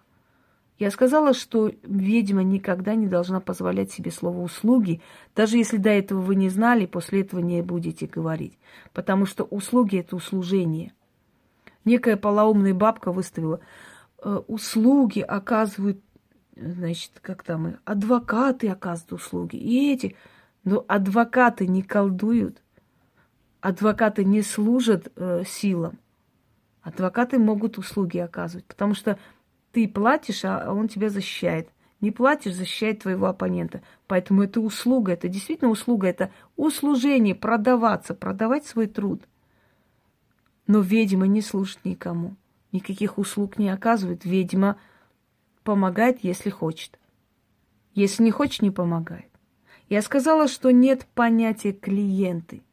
Я 0.79 0.89
сказала, 0.89 1.33
что 1.33 1.71
ведьма 1.83 2.41
никогда 2.41 2.95
не 2.95 3.07
должна 3.07 3.39
позволять 3.39 3.91
себе 3.91 4.09
слово 4.09 4.41
услуги, 4.41 5.01
даже 5.35 5.57
если 5.57 5.77
до 5.77 5.89
этого 5.89 6.21
вы 6.21 6.35
не 6.35 6.49
знали, 6.49 6.87
после 6.87 7.21
этого 7.21 7.39
не 7.39 7.61
будете 7.61 8.07
говорить. 8.07 8.57
Потому 8.93 9.27
что 9.27 9.43
услуги 9.43 9.99
это 9.99 10.15
услужение. 10.15 10.93
Некая 11.85 12.17
полоумная 12.17 12.73
бабка 12.73 13.11
выставила, 13.11 13.59
э, 14.23 14.41
услуги 14.47 15.19
оказывают, 15.19 15.99
значит, 16.55 17.11
как 17.21 17.43
там, 17.43 17.77
адвокаты 17.85 18.69
оказывают 18.69 19.21
услуги, 19.21 19.57
и 19.57 19.93
эти. 19.93 20.15
Но 20.63 20.83
адвокаты 20.87 21.67
не 21.67 21.83
колдуют, 21.83 22.63
адвокаты 23.61 24.25
не 24.25 24.41
служат 24.41 25.11
э, 25.15 25.43
силам. 25.47 25.99
Адвокаты 26.81 27.37
могут 27.37 27.77
услуги 27.77 28.17
оказывать, 28.17 28.65
потому 28.65 28.95
что 28.95 29.17
ты 29.71 29.87
платишь, 29.87 30.43
а 30.43 30.73
он 30.73 30.87
тебя 30.87 31.09
защищает. 31.09 31.69
Не 32.01 32.09
платишь, 32.09 32.55
защищает 32.55 33.03
твоего 33.03 33.27
оппонента. 33.27 33.83
Поэтому 34.07 34.41
это 34.41 34.59
услуга, 34.59 35.13
это 35.13 35.27
действительно 35.27 35.69
услуга, 35.69 36.07
это 36.07 36.31
услужение, 36.55 37.35
продаваться, 37.35 38.15
продавать 38.15 38.65
свой 38.65 38.87
труд. 38.87 39.21
Но 40.65 40.79
ведьма 40.79 41.27
не 41.27 41.41
служит 41.41 41.85
никому, 41.85 42.35
никаких 42.71 43.19
услуг 43.19 43.59
не 43.59 43.69
оказывает. 43.69 44.25
Ведьма 44.25 44.77
помогает, 45.63 46.23
если 46.23 46.49
хочет. 46.49 46.97
Если 47.93 48.23
не 48.23 48.31
хочет, 48.31 48.63
не 48.63 48.71
помогает. 48.71 49.29
Я 49.87 50.01
сказала, 50.01 50.47
что 50.47 50.71
нет 50.71 51.05
понятия 51.13 51.73
клиенты. 51.73 52.63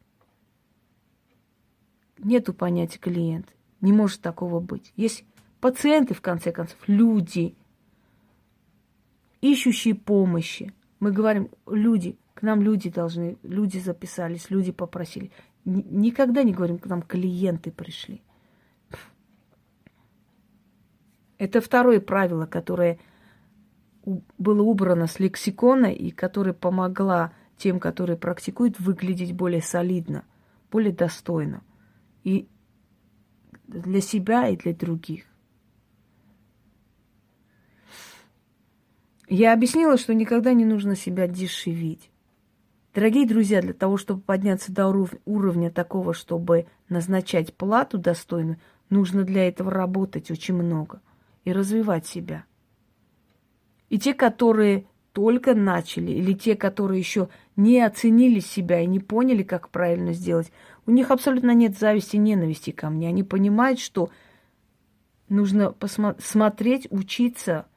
Нету 2.19 2.53
понятия 2.53 2.99
клиент. 2.99 3.49
Не 3.81 3.93
может 3.93 4.21
такого 4.21 4.61
быть. 4.61 4.93
Есть 4.97 5.25
Пациенты, 5.61 6.15
в 6.15 6.21
конце 6.21 6.53
концов, 6.53 6.79
люди, 6.87 7.57
ищущие 9.41 9.95
помощи. 9.95 10.73
Мы 11.01 11.11
говорим, 11.11 11.51
люди, 11.67 12.17
к 12.35 12.43
нам 12.43 12.63
люди 12.63 12.91
должны, 12.91 13.39
люди 13.43 13.79
записались, 13.79 14.51
люди 14.51 14.71
попросили. 14.71 15.33
Никогда 15.65 16.45
не 16.45 16.53
говорим, 16.53 16.79
к 16.79 16.87
нам 16.87 17.03
клиенты 17.03 17.73
пришли. 17.73 18.23
Это 21.39 21.61
второе 21.61 22.01
правило, 22.01 22.47
которое 22.47 22.99
было 24.39 24.63
убрано 24.63 25.07
с 25.09 25.19
лексикона 25.19 25.87
и 25.87 26.11
которое 26.11 26.53
помогла 26.53 27.33
тем, 27.57 27.81
которые 27.81 28.17
практикуют, 28.17 28.79
выглядеть 28.79 29.35
более 29.35 29.61
солидно, 29.61 30.25
более 30.71 30.93
достойно. 30.93 31.63
И 32.29 32.47
для 33.67 34.03
себя, 34.03 34.49
и 34.49 34.57
для 34.59 34.75
других. 34.75 35.25
Я 39.31 39.55
объяснила, 39.55 39.97
что 39.97 40.13
никогда 40.13 40.53
не 40.53 40.67
нужно 40.67 40.95
себя 40.95 41.27
дешевить. 41.27 42.11
Дорогие 42.93 43.27
друзья, 43.27 43.63
для 43.63 43.73
того, 43.73 43.97
чтобы 43.97 44.21
подняться 44.21 44.71
до 44.73 44.89
уровня 45.25 45.71
такого, 45.71 46.13
чтобы 46.13 46.67
назначать 46.91 47.55
плату 47.55 47.97
достойную, 47.97 48.59
нужно 48.91 49.25
для 49.25 49.49
этого 49.49 49.71
работать 49.71 50.31
очень 50.31 50.55
много 50.55 51.01
и 51.45 51.53
развивать 51.53 52.07
себя. 52.07 52.45
И 53.89 53.99
те, 53.99 54.13
которые 54.13 54.85
только 55.13 55.55
начали, 55.55 56.13
или 56.13 56.35
те, 56.35 56.57
которые 56.57 56.99
еще 56.99 57.31
не 57.57 57.81
оценили 57.81 58.41
себя 58.41 58.81
и 58.81 58.87
не 58.87 59.01
поняли, 59.01 59.43
как 59.43 59.71
правильно 59.71 60.13
сделать, 60.13 60.53
у 60.89 60.91
них 60.91 61.13
абсолютно 61.13 61.53
нет 61.53 61.79
зависти 61.79 62.17
и 62.17 62.19
ненависти 62.19 62.71
ко 62.73 62.91
мне. 62.91 63.09
Они 63.09 63.23
понимают, 63.23 63.79
что 63.79 64.11
нужно 65.29 65.71
посмотреть, 65.71 66.89
учиться– 66.91 67.67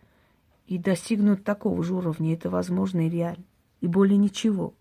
и 0.72 0.78
достигнут 0.78 1.44
такого 1.44 1.84
же 1.84 1.94
уровня. 1.94 2.34
Это 2.34 2.50
возможно 2.50 3.06
и 3.06 3.10
реально. 3.10 3.44
И 3.82 3.88
более 3.88 4.18
ничего. 4.18 4.74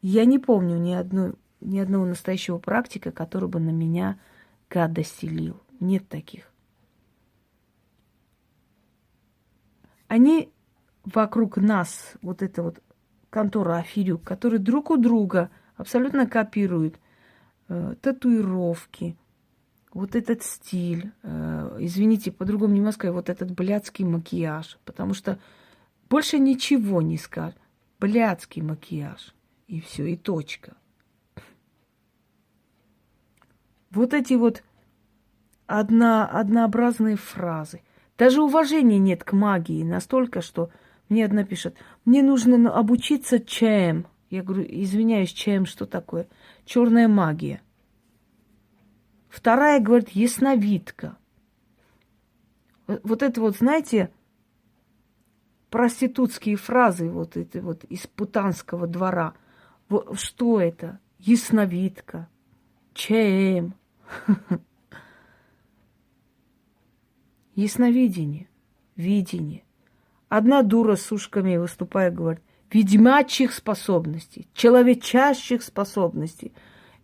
Я 0.00 0.24
не 0.24 0.38
помню 0.38 0.78
ни, 0.78 0.94
одной, 0.94 1.34
ни 1.60 1.78
одного 1.78 2.06
настоящего 2.06 2.56
практика, 2.56 3.12
который 3.12 3.50
бы 3.50 3.60
на 3.60 3.68
меня 3.68 4.18
гадости 4.70 5.26
лил. 5.26 5.60
Нет 5.78 6.08
таких. 6.08 6.50
Они 10.08 10.50
вокруг 11.04 11.58
нас, 11.58 12.14
вот 12.22 12.40
это 12.40 12.62
вот 12.62 12.82
контора 13.30 13.78
Афирюк, 13.78 14.22
которые 14.22 14.58
друг 14.58 14.90
у 14.90 14.96
друга 14.96 15.50
абсолютно 15.76 16.26
копируют 16.26 16.98
э, 17.68 17.94
татуировки, 18.00 19.16
вот 19.92 20.14
этот 20.14 20.42
стиль, 20.42 21.12
э, 21.22 21.76
извините, 21.80 22.30
по-другому 22.30 22.74
не 22.74 22.80
могу 22.80 22.92
сказать, 22.92 23.14
вот 23.14 23.30
этот 23.30 23.50
блядский 23.50 24.04
макияж, 24.04 24.78
потому 24.84 25.14
что 25.14 25.38
больше 26.10 26.38
ничего 26.38 27.00
не 27.00 27.16
скажешь. 27.16 27.58
Блядский 27.98 28.60
макияж. 28.60 29.34
И 29.68 29.80
все, 29.80 30.04
и 30.04 30.16
точка. 30.16 30.76
Вот 33.90 34.12
эти 34.12 34.34
вот 34.34 34.62
одна, 35.66 36.26
однообразные 36.26 37.16
фразы. 37.16 37.80
Даже 38.18 38.42
уважения 38.42 38.98
нет 38.98 39.24
к 39.24 39.32
магии 39.32 39.82
настолько, 39.82 40.42
что 40.42 40.70
мне 41.08 41.24
одна 41.24 41.44
пишет, 41.44 41.76
мне 42.04 42.22
нужно 42.22 42.72
обучиться 42.72 43.38
ЧМ. 43.38 44.04
Я 44.28 44.42
говорю, 44.42 44.66
извиняюсь, 44.68 45.32
ЧМ, 45.32 45.64
что 45.64 45.86
такое? 45.86 46.28
Черная 46.64 47.06
магия. 47.06 47.62
Вторая, 49.28 49.80
говорит, 49.80 50.08
ясновидка. 50.10 51.16
Вот 52.86 53.22
это 53.22 53.40
вот, 53.40 53.56
знаете, 53.56 54.10
проститутские 55.70 56.56
фразы 56.56 57.10
вот 57.10 57.36
эти 57.36 57.58
вот 57.58 57.84
из 57.84 58.06
путанского 58.06 58.86
двора. 58.86 59.34
Что 60.14 60.60
это? 60.60 61.00
Ясновидка. 61.18 62.28
ЧМ. 62.94 63.72
Ясновидение. 67.54 68.48
Видение. 68.96 69.65
Одна 70.28 70.62
дура 70.62 70.96
с 70.96 71.12
ушками 71.12 71.56
выступая 71.56 72.10
говорит, 72.10 72.42
ведьмачьих 72.70 73.52
способностей, 73.52 74.48
человечащих 74.54 75.62
способностей. 75.62 76.52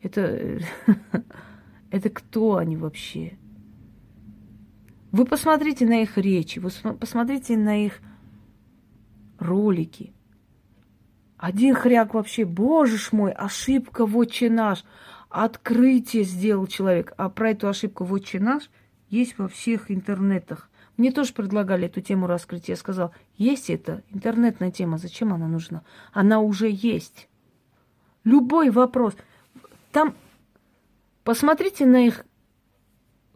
Это 0.03 0.59
Это 1.93 2.09
кто 2.09 2.57
они 2.57 2.79
вообще? 2.79 3.37
Вы 5.13 5.27
посмотрите 5.27 5.85
на 5.85 6.01
их 6.01 6.17
речи, 6.17 6.59
вы 6.59 6.71
посмотрите 6.71 7.59
на 7.59 7.85
их 7.85 8.01
ролики. 9.39 10.15
Один 11.37 11.75
хряк 11.75 12.15
вообще, 12.15 12.47
боже 12.47 12.97
ж 12.97 13.13
мой, 13.13 13.31
ошибка 13.31 14.07
в 14.07 14.17
отче 14.17 14.49
наш. 14.49 14.85
Открытие 15.29 16.25
сделал 16.25 16.67
человек. 16.67 17.13
А 17.19 17.29
про 17.29 17.51
эту 17.51 17.69
ошибку 17.69 18.05
в 18.05 18.13
отче 18.15 18.41
наш 18.41 18.71
есть 19.11 19.37
во 19.37 19.49
всех 19.49 19.91
интернетах. 19.91 20.71
Мне 20.97 21.11
тоже 21.11 21.33
предлагали 21.33 21.87
эту 21.87 22.01
тему 22.01 22.27
раскрыть. 22.27 22.69
Я 22.69 22.77
сказал, 22.77 23.13
есть 23.37 23.71
это 23.71 24.03
интернетная 24.11 24.71
тема, 24.71 24.99
зачем 24.99 25.33
она 25.33 25.49
нужна? 25.49 25.83
Она 26.13 26.41
уже 26.41 26.69
есть. 26.71 27.29
Любой 28.25 28.71
вопрос. 28.71 29.17
Там 29.91 30.15
Посмотрите 31.25 31.87
на 31.87 32.07
их 32.07 32.25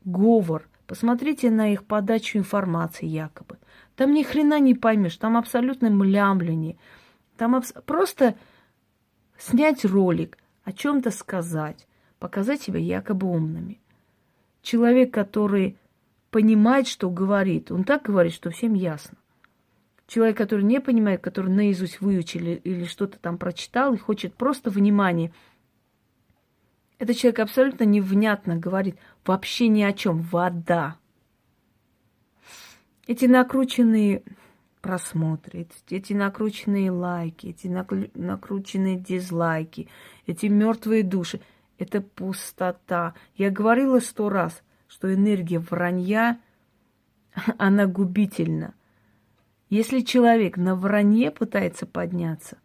говор, 0.05 0.69
посмотрите 0.87 1.51
на 1.51 1.73
их 1.73 1.85
подачу 1.85 2.39
информации 2.39 3.07
якобы. 3.07 3.59
Там 3.95 4.13
ни 4.13 4.23
хрена 4.23 4.59
не 4.59 4.75
поймешь, 4.75 5.17
там 5.17 5.37
абсолютно 5.37 5.89
млямление. 5.91 6.77
Там 7.37 7.55
абс... 7.55 7.73
просто 7.85 8.35
снять 9.39 9.85
ролик, 9.85 10.39
о 10.65 10.73
чем-то 10.73 11.11
сказать, 11.11 11.87
показать 12.19 12.63
себя 12.63 12.81
якобы 12.81 13.29
умными. 13.29 13.81
Человек, 14.63 15.15
который 15.15 15.79
понимает, 16.31 16.89
что 16.89 17.11
говорит, 17.11 17.71
он 17.71 17.85
так 17.85 18.03
говорит, 18.03 18.33
что 18.33 18.51
всем 18.51 18.75
ясно. 18.75 19.17
Человек, 20.07 20.37
который 20.37 20.65
не 20.65 20.81
понимает, 20.81 21.21
который 21.21 21.53
наизусть 21.53 22.01
выучили 22.01 22.61
или 22.63 22.85
что-то 22.85 23.19
там 23.19 23.39
прочитал 23.39 23.95
и 23.95 23.99
хочет 23.99 24.35
просто 24.35 24.71
внимания– 24.71 25.33
этот 26.99 27.17
человек 27.17 27.41
абсолютно 27.41 27.85
невнятно 27.85 28.57
говорит 28.57 28.97
вообще 29.25 29.69
ни 29.69 29.83
о 29.83 29.93
чем. 29.93 30.23
Вода. 30.23 30.97
Эти 33.07 33.27
накрученные 33.27 34.23
просмотры, 34.81 35.69
эти 35.91 36.13
накрученные 36.13 36.91
лайки, 36.91 37.49
эти 37.49 37.69
накрученные 37.69 38.97
дизлайки, 38.97 39.89
эти 40.27 40.47
мертвые 40.47 41.03
души– 41.03 41.41
это 41.79 42.01
пустота. 42.01 43.15
Я 43.35 43.51
говорила 43.51 44.01
сто 44.01 44.29
раз, 44.29 44.63
что 44.97 45.13
энергия 45.13 45.59
вранья, 45.59 46.41
она 47.59 47.87
губительна. 47.87 48.73
Если 49.69 50.01
человек 50.01 50.57
на 50.57 50.75
вранье 50.75 51.31
пытается 51.31 51.85
подняться, 51.85 52.57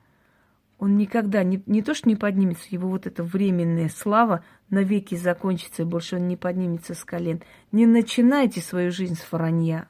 он 0.80 0.96
никогда 0.96 1.44
не, 1.44 1.62
не 1.66 1.82
то 1.82 1.94
что 1.94 2.08
не 2.08 2.16
поднимется, 2.16 2.68
его 2.70 2.88
вот 2.88 3.06
эта 3.06 3.22
временная 3.22 3.90
слава 3.90 4.46
навеки 4.70 5.16
закончится, 5.16 5.82
и 5.82 5.86
больше 5.86 6.16
он 6.16 6.30
не 6.30 6.38
поднимется 6.38 6.94
с 6.94 7.04
колен. 7.04 7.42
Не 7.74 7.86
начинайте 7.86 8.62
свою 8.62 8.92
жизнь 8.92 9.16
с 9.16 9.30
воронья. 9.30 9.90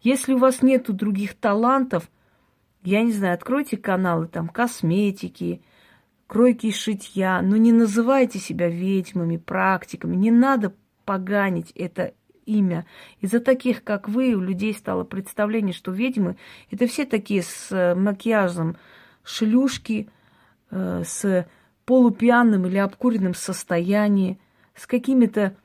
Если 0.00 0.34
у 0.34 0.38
вас 0.38 0.62
нету 0.62 0.92
других 0.92 1.34
талантов, 1.34 2.08
я 2.84 3.02
не 3.02 3.10
знаю, 3.10 3.34
откройте 3.34 3.76
каналы 3.76 4.28
там 4.28 4.48
косметики, 4.48 5.60
кройки 6.28 6.70
шитья, 6.70 7.42
но 7.42 7.56
не 7.56 7.72
называйте 7.72 8.38
себя 8.38 8.68
ведьмами, 8.68 9.38
практиками. 9.38 10.14
Не 10.14 10.30
надо 10.30 10.72
поганить 11.08 11.72
это 11.74 12.12
имя. 12.44 12.84
Из-за 13.22 13.40
таких, 13.40 13.82
как 13.82 14.10
вы, 14.10 14.34
у 14.34 14.40
людей 14.42 14.74
стало 14.74 15.04
представление, 15.04 15.72
что 15.72 15.90
ведьмы– 15.90 16.36
это 16.70 16.86
все 16.86 17.06
такие 17.06 17.42
с 17.42 17.72
э, 17.72 17.94
макияжем 17.94 18.76
шлюшки, 19.24 20.10
э, 20.70 21.02
с 21.06 21.48
полупьяным 21.86 22.66
или 22.66 22.76
обкуренным 22.76 23.32
состоянием, 23.32 24.36
с 24.74 24.86
какими-то, 24.86 25.56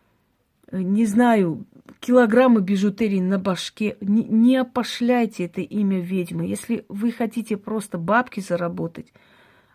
э, 0.72 0.82
не 0.82 1.06
знаю, 1.06 1.66
килограммы 2.00 2.62
бижутерии 2.62 3.20
на 3.20 3.38
башке. 3.38 3.98
Не, 4.00 4.24
не 4.24 4.56
опошляйте 4.56 5.44
это 5.44 5.60
имя 5.60 6.00
ведьмы. 6.00 6.46
Если 6.46 6.86
вы 6.88 7.12
хотите 7.12 7.58
просто 7.58 7.98
бабки 7.98 8.39
заработать, 8.39 9.12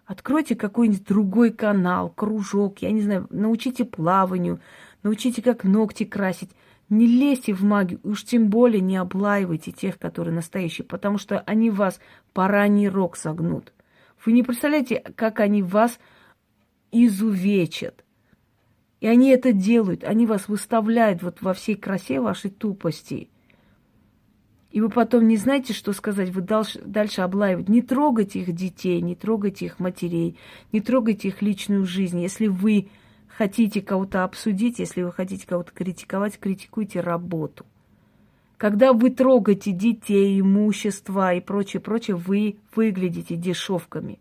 откройте 0.07 0.57
какой-нибудь 0.57 1.07
другой 1.07 1.51
канал, 1.53 2.09
кружок, 2.09 2.79
я 2.79 2.91
не 2.91 3.03
знаю, 3.03 3.27
научите 3.29 3.85
плаванию, 3.85 4.61
научите, 5.03 5.42
как 5.42 5.64
ногти 5.64 6.05
красить. 6.05 6.51
Не 6.88 7.07
лезьте 7.07 7.53
в 7.53 7.62
магию, 7.62 8.01
уж 8.03 8.24
тем 8.24 8.49
более 8.49 8.80
не 8.80 8.96
облаивайте 8.96 9.72
тех, 9.72 9.99
которые 9.99 10.34
настоящие, 10.34 10.86
потому 10.86 11.18
что 11.18 11.40
они 11.40 11.70
вас 11.70 12.01
по 12.32 12.49
ранний 12.49 12.88
рог 12.88 13.16
согнут. 13.16 13.72
Вы 14.24 14.32
не 14.32 14.42
представляете, 14.42 15.05
как 15.14 15.40
они 15.40 15.62
вас 15.62 15.99
изувечат. 16.90 18.05
И 19.01 19.07
они 19.07 19.30
это 19.30 19.53
делают, 19.53 20.03
они 20.03 20.26
вас 20.26 20.49
выставляют 20.49 21.22
вот 21.22 21.40
во 21.40 21.53
всей 21.53 21.76
красе 21.76 22.20
вашей 22.20 22.51
тупости. 22.51 23.28
И 24.70 24.80
вы 24.80 24.90
потом 24.90 25.28
не 25.28 25.36
знаете, 25.36 25.72
что 25.72 25.92
сказать, 25.92 26.30
вы 26.30 26.42
дальше, 26.42 26.80
дальше 26.84 27.22
облаивать. 27.22 27.68
Не 27.68 27.80
трогайте 27.80 28.40
их 28.40 28.53
детей, 28.53 29.01
не 29.01 29.14
трогайте 29.14 29.66
их 29.66 29.78
матерей, 29.78 30.36
не 30.72 30.80
трогайте 30.80 31.28
их 31.28 31.40
личную 31.42 31.86
жизнь. 31.86 32.20
Если 32.20 32.49
вы 32.49 32.88
хотите 33.39 33.80
кого-то 33.80 34.24
обсудить, 34.24 34.80
если 34.80 35.03
вы 35.03 35.12
хотите 35.12 35.47
кого-то 35.47 35.70
критиковать, 35.70 36.41
критикуйте 36.41 36.99
работу. 36.99 37.64
Когда 38.57 38.93
вы 38.93 39.11
трогаете 39.11 39.70
детей, 39.70 40.41
имущество 40.41 41.32
и 41.32 41.41
прочее, 41.41 41.80
прочее, 41.80 42.16
вы 42.16 42.57
выглядите 42.74 43.36
дешевками. 43.36 44.18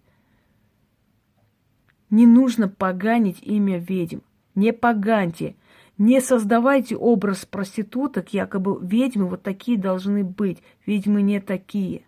Не 2.11 2.27
нужно 2.27 2.69
поганить 2.69 3.39
имя 3.41 3.79
ведьм. 3.79 4.19
Не 4.53 4.71
поганьте. 4.71 5.55
Не 5.97 6.21
создавайте 6.21 6.95
образ 6.95 7.43
проституток, 7.43 8.35
якобы 8.35 8.77
ведьмы 8.79 9.25
вот 9.25 9.41
такие 9.41 9.79
должны 9.79 10.23
быть. 10.23 10.61
Ведьмы 10.85 11.23
не 11.23 11.41
такие. 11.41 12.03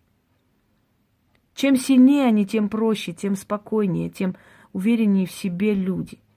Чем 1.55 1.75
сильнее 1.75 2.27
они, 2.27 2.45
тем 2.45 2.69
проще, 2.69 3.13
тем 3.13 3.35
спокойнее, 3.35 4.11
тем 4.11 4.35
увереннее 4.73 5.25
в 5.25 5.31
себе 5.31 5.73
люди– 5.73 6.19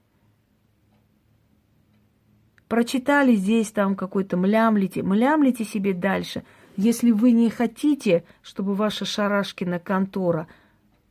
Прочитали 2.73 3.35
здесь, 3.35 3.71
там 3.71 3.95
какой-то 3.95 4.39
млямлите, 4.39 5.03
млямлите 5.03 5.63
себе 5.63 5.93
дальше. 5.93 6.43
Если 6.79 7.11
вы 7.11 7.33
не 7.33 7.51
хотите, 7.51 8.25
чтобы 8.41 8.75
ваша 8.75 9.05
шарашкина 9.05 9.79
контора 9.79 10.49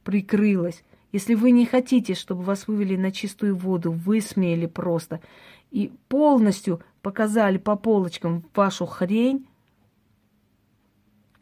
прикрылась, 0.03 0.83
если 1.11 1.35
вы 1.35 1.51
не 1.51 1.67
хотите, 1.67 2.15
чтобы 2.15 2.41
вас 2.41 2.67
вывели 2.67 2.95
на 2.95 3.11
чистую 3.11 3.55
воду, 3.55 3.91
высмеяли 3.91 4.65
просто 4.65 5.21
и 5.69 5.91
полностью 6.07 6.81
показали 7.03 7.59
по 7.59 7.75
полочкам 7.75 8.43
вашу 8.55 8.87
хрень, 8.87 9.45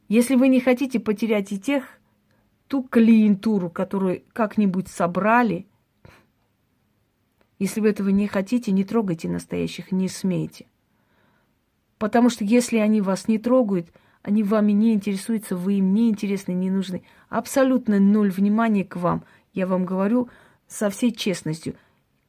если 0.10 0.36
вы 0.36 0.50
не 0.50 0.60
хотите 0.60 1.00
потерять 1.00 1.54
и 1.54 1.58
тех, 1.62 1.86
ту 2.68 2.84
клиентуру, 2.84 3.70
которую 3.70 4.24
как-нибудь 4.34 4.90
собрали, 4.90 5.66
если 7.60 7.82
вы 7.82 7.90
этого 7.90 8.10
не 8.10 8.28
хотите, 8.28 8.72
не 8.72 8.86
трогайте 8.86 9.28
настоящих, 9.28 9.92
не 9.92 10.08
смейте. 10.08 10.66
Потому 11.98 12.30
что 12.30 12.46
если 12.46 12.78
они 12.78 13.02
вас 13.02 13.28
не 13.28 13.38
трогают, 13.38 13.92
они 14.22 14.44
вами 14.44 14.72
не 14.72 14.94
интересуются, 14.94 15.56
вы 15.56 15.76
им 15.76 15.94
не 15.94 16.10
интересны, 16.10 16.54
не 16.54 16.72
нужны. 16.72 17.04
Абсолютно 17.28 18.00
ноль 18.00 18.32
внимания 18.32 18.86
к 18.86 18.96
вам. 18.96 19.24
Я 19.54 19.68
вам 19.68 19.86
говорю 19.86 20.30
со 20.68 20.90
всей 20.90 21.12
честностью. 21.12 21.76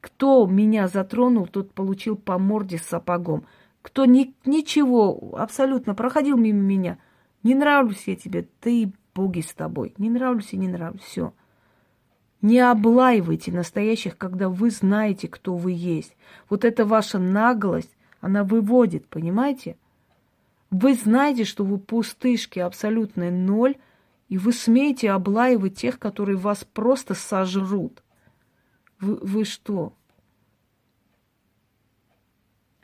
Кто 0.01 0.47
меня 0.47 0.89
затронул, 0.89 1.47
тот 1.47 1.72
получил 1.72 2.16
по 2.16 2.39
морде 2.39 2.78
с 2.78 2.83
сапогом. 2.83 3.45
Кто 3.83 4.07
ни, 4.07 4.35
ничего, 4.45 5.35
абсолютно 5.37 5.95
проходил 5.95 6.37
мимо 6.37 6.61
меня. 6.61 6.99
Не 7.43 7.55
нравлюсь 7.55 8.05
я 8.07 8.16
тебе, 8.16 8.49
ты 8.61 8.93
боги 9.14 9.41
с 9.41 9.53
тобой. 9.53 9.95
Не 9.99 10.11
нравлюсь 10.11 10.53
и 10.53 10.57
не 10.57 10.68
нравлюсь. 10.68 11.03
Все. 11.03 11.33
Не 12.43 12.61
облаивайте 12.61 13.53
настоящих, 13.53 14.16
когда 14.16 14.49
вы 14.49 14.70
знаете, 14.70 15.28
кто 15.28 15.57
вы 15.57 15.72
есть. 15.72 16.16
Вот 16.49 16.64
эта 16.64 16.86
ваша 16.86 17.18
наглость, 17.18 17.95
она 18.20 18.45
выводит, 18.45 19.07
понимаете? 19.09 19.76
Вы 20.70 20.95
знаете, 20.95 21.45
что 21.45 21.64
вы 21.64 21.78
пустышки, 21.78 22.59
абсолютный 22.59 23.30
ноль, 23.30 23.76
и 24.28 24.38
вы 24.38 24.53
смеете 24.53 25.11
облаивать 25.11 25.76
тех, 25.76 25.99
которые 25.99 26.38
вас 26.38 26.64
просто 26.64 27.14
сожрут. 27.14 28.03
Вы, 29.01 29.16
вы 29.16 29.45
что? 29.45 29.93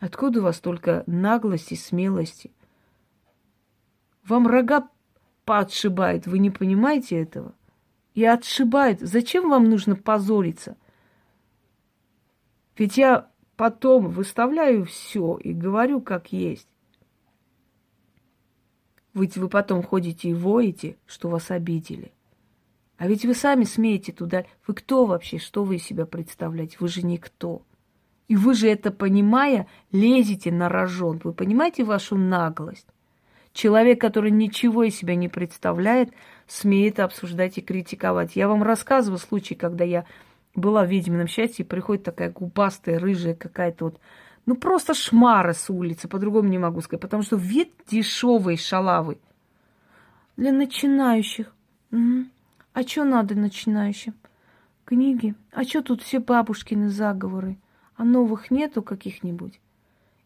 Откуда 0.01 0.41
у 0.41 0.43
вас 0.43 0.61
только 0.61 1.05
наглости, 1.07 1.75
смелости? 1.75 2.51
Вам 4.25 4.47
рога 4.47 4.89
подшибает, 5.45 6.27
вы 6.27 6.41
не 6.41 6.51
понимаете 6.51 7.23
этого? 7.23 7.55
И 8.17 8.25
отшибают. 8.25 9.01
Зачем 9.01 9.51
вам 9.51 9.69
нужно 9.69 9.95
позориться? 9.95 10.77
Ведь 12.77 12.97
я 12.97 13.29
потом 13.57 14.09
выставляю 14.09 14.87
все 14.87 15.37
и 15.37 15.53
говорю, 15.53 16.01
как 16.01 16.33
есть. 16.33 16.67
Ведь 19.13 19.37
вы 19.37 19.49
потом 19.49 19.83
ходите 19.83 20.31
и 20.31 20.35
воете, 20.35 20.97
что 21.07 21.29
вас 21.29 21.51
обидели. 21.51 22.11
А 22.97 23.07
ведь 23.07 23.27
вы 23.27 23.35
сами 23.35 23.65
смеете 23.65 24.13
туда. 24.13 24.45
Вы 24.67 24.75
кто 24.75 25.05
вообще? 25.05 25.39
Что 25.39 25.63
вы 25.63 25.77
из 25.77 25.85
себя 25.85 26.07
представляете? 26.07 26.79
Вы 26.81 26.89
же 26.89 27.05
никто. 27.05 27.63
И 28.29 28.37
вы 28.37 28.55
же 28.55 28.69
это 28.69 28.91
понимая, 28.91 29.67
лезете 29.93 30.51
на 30.51 30.71
рожон. 30.71 31.21
Вы 31.23 31.35
понимаете 31.35 31.85
вашу 31.85 32.17
наглость? 32.17 32.89
Человек, 33.53 34.01
который 34.01 34.31
ничего 34.31 34.85
из 34.85 34.97
себя 34.97 35.15
не 35.15 35.29
представляет, 35.29 36.13
смеет 36.47 37.01
обсуждать 37.01 37.59
и 37.59 37.63
критиковать. 37.63 38.37
Я 38.37 38.49
вам 38.49 38.63
рассказывала 38.63 39.19
случай, 39.19 39.55
когда 39.55 39.85
я 39.85 40.07
была 40.55 40.85
в 40.85 40.89
ведьмином 40.89 41.27
счастье, 41.27 41.65
и 41.65 41.69
приходит 41.69 42.05
такая 42.05 42.31
губастая, 42.31 42.99
рыжая 42.99 43.35
какая-то 43.35 43.87
вот, 43.87 44.01
ну 44.47 44.57
просто 44.57 44.95
шмара 44.95 45.53
с 45.53 45.69
улицы, 45.71 46.09
по-другому 46.09 46.49
не 46.49 46.59
могу 46.59 46.81
сказать, 46.81 47.03
потому 47.03 47.23
что 47.23 47.37
вид 47.37 47.73
дешевый, 47.89 48.57
шалавый. 48.57 49.19
Для 50.37 50.53
начинающих. 50.53 51.53
Угу. 51.93 52.27
А 52.73 52.83
что 52.83 53.05
надо 53.05 53.35
начинающим? 53.35 54.15
Книги. 54.85 55.35
А 55.53 55.65
что 55.65 55.83
тут 55.83 56.03
все 56.03 56.21
бабушкины 56.21 56.91
заговоры? 56.91 57.57
А 57.97 58.05
новых 58.05 58.51
нету 58.51 58.83
каких-нибудь? 58.83 59.59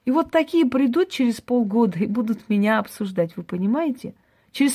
И 0.04 0.10
вот 0.10 0.30
такие 0.30 0.66
придут 0.66 1.10
через 1.10 1.40
полгода 1.40 1.98
и 1.98 2.06
будут 2.06 2.48
меня 2.48 2.78
обсуждать, 2.78 3.36
вы 3.36 3.44
понимаете? 3.44 4.14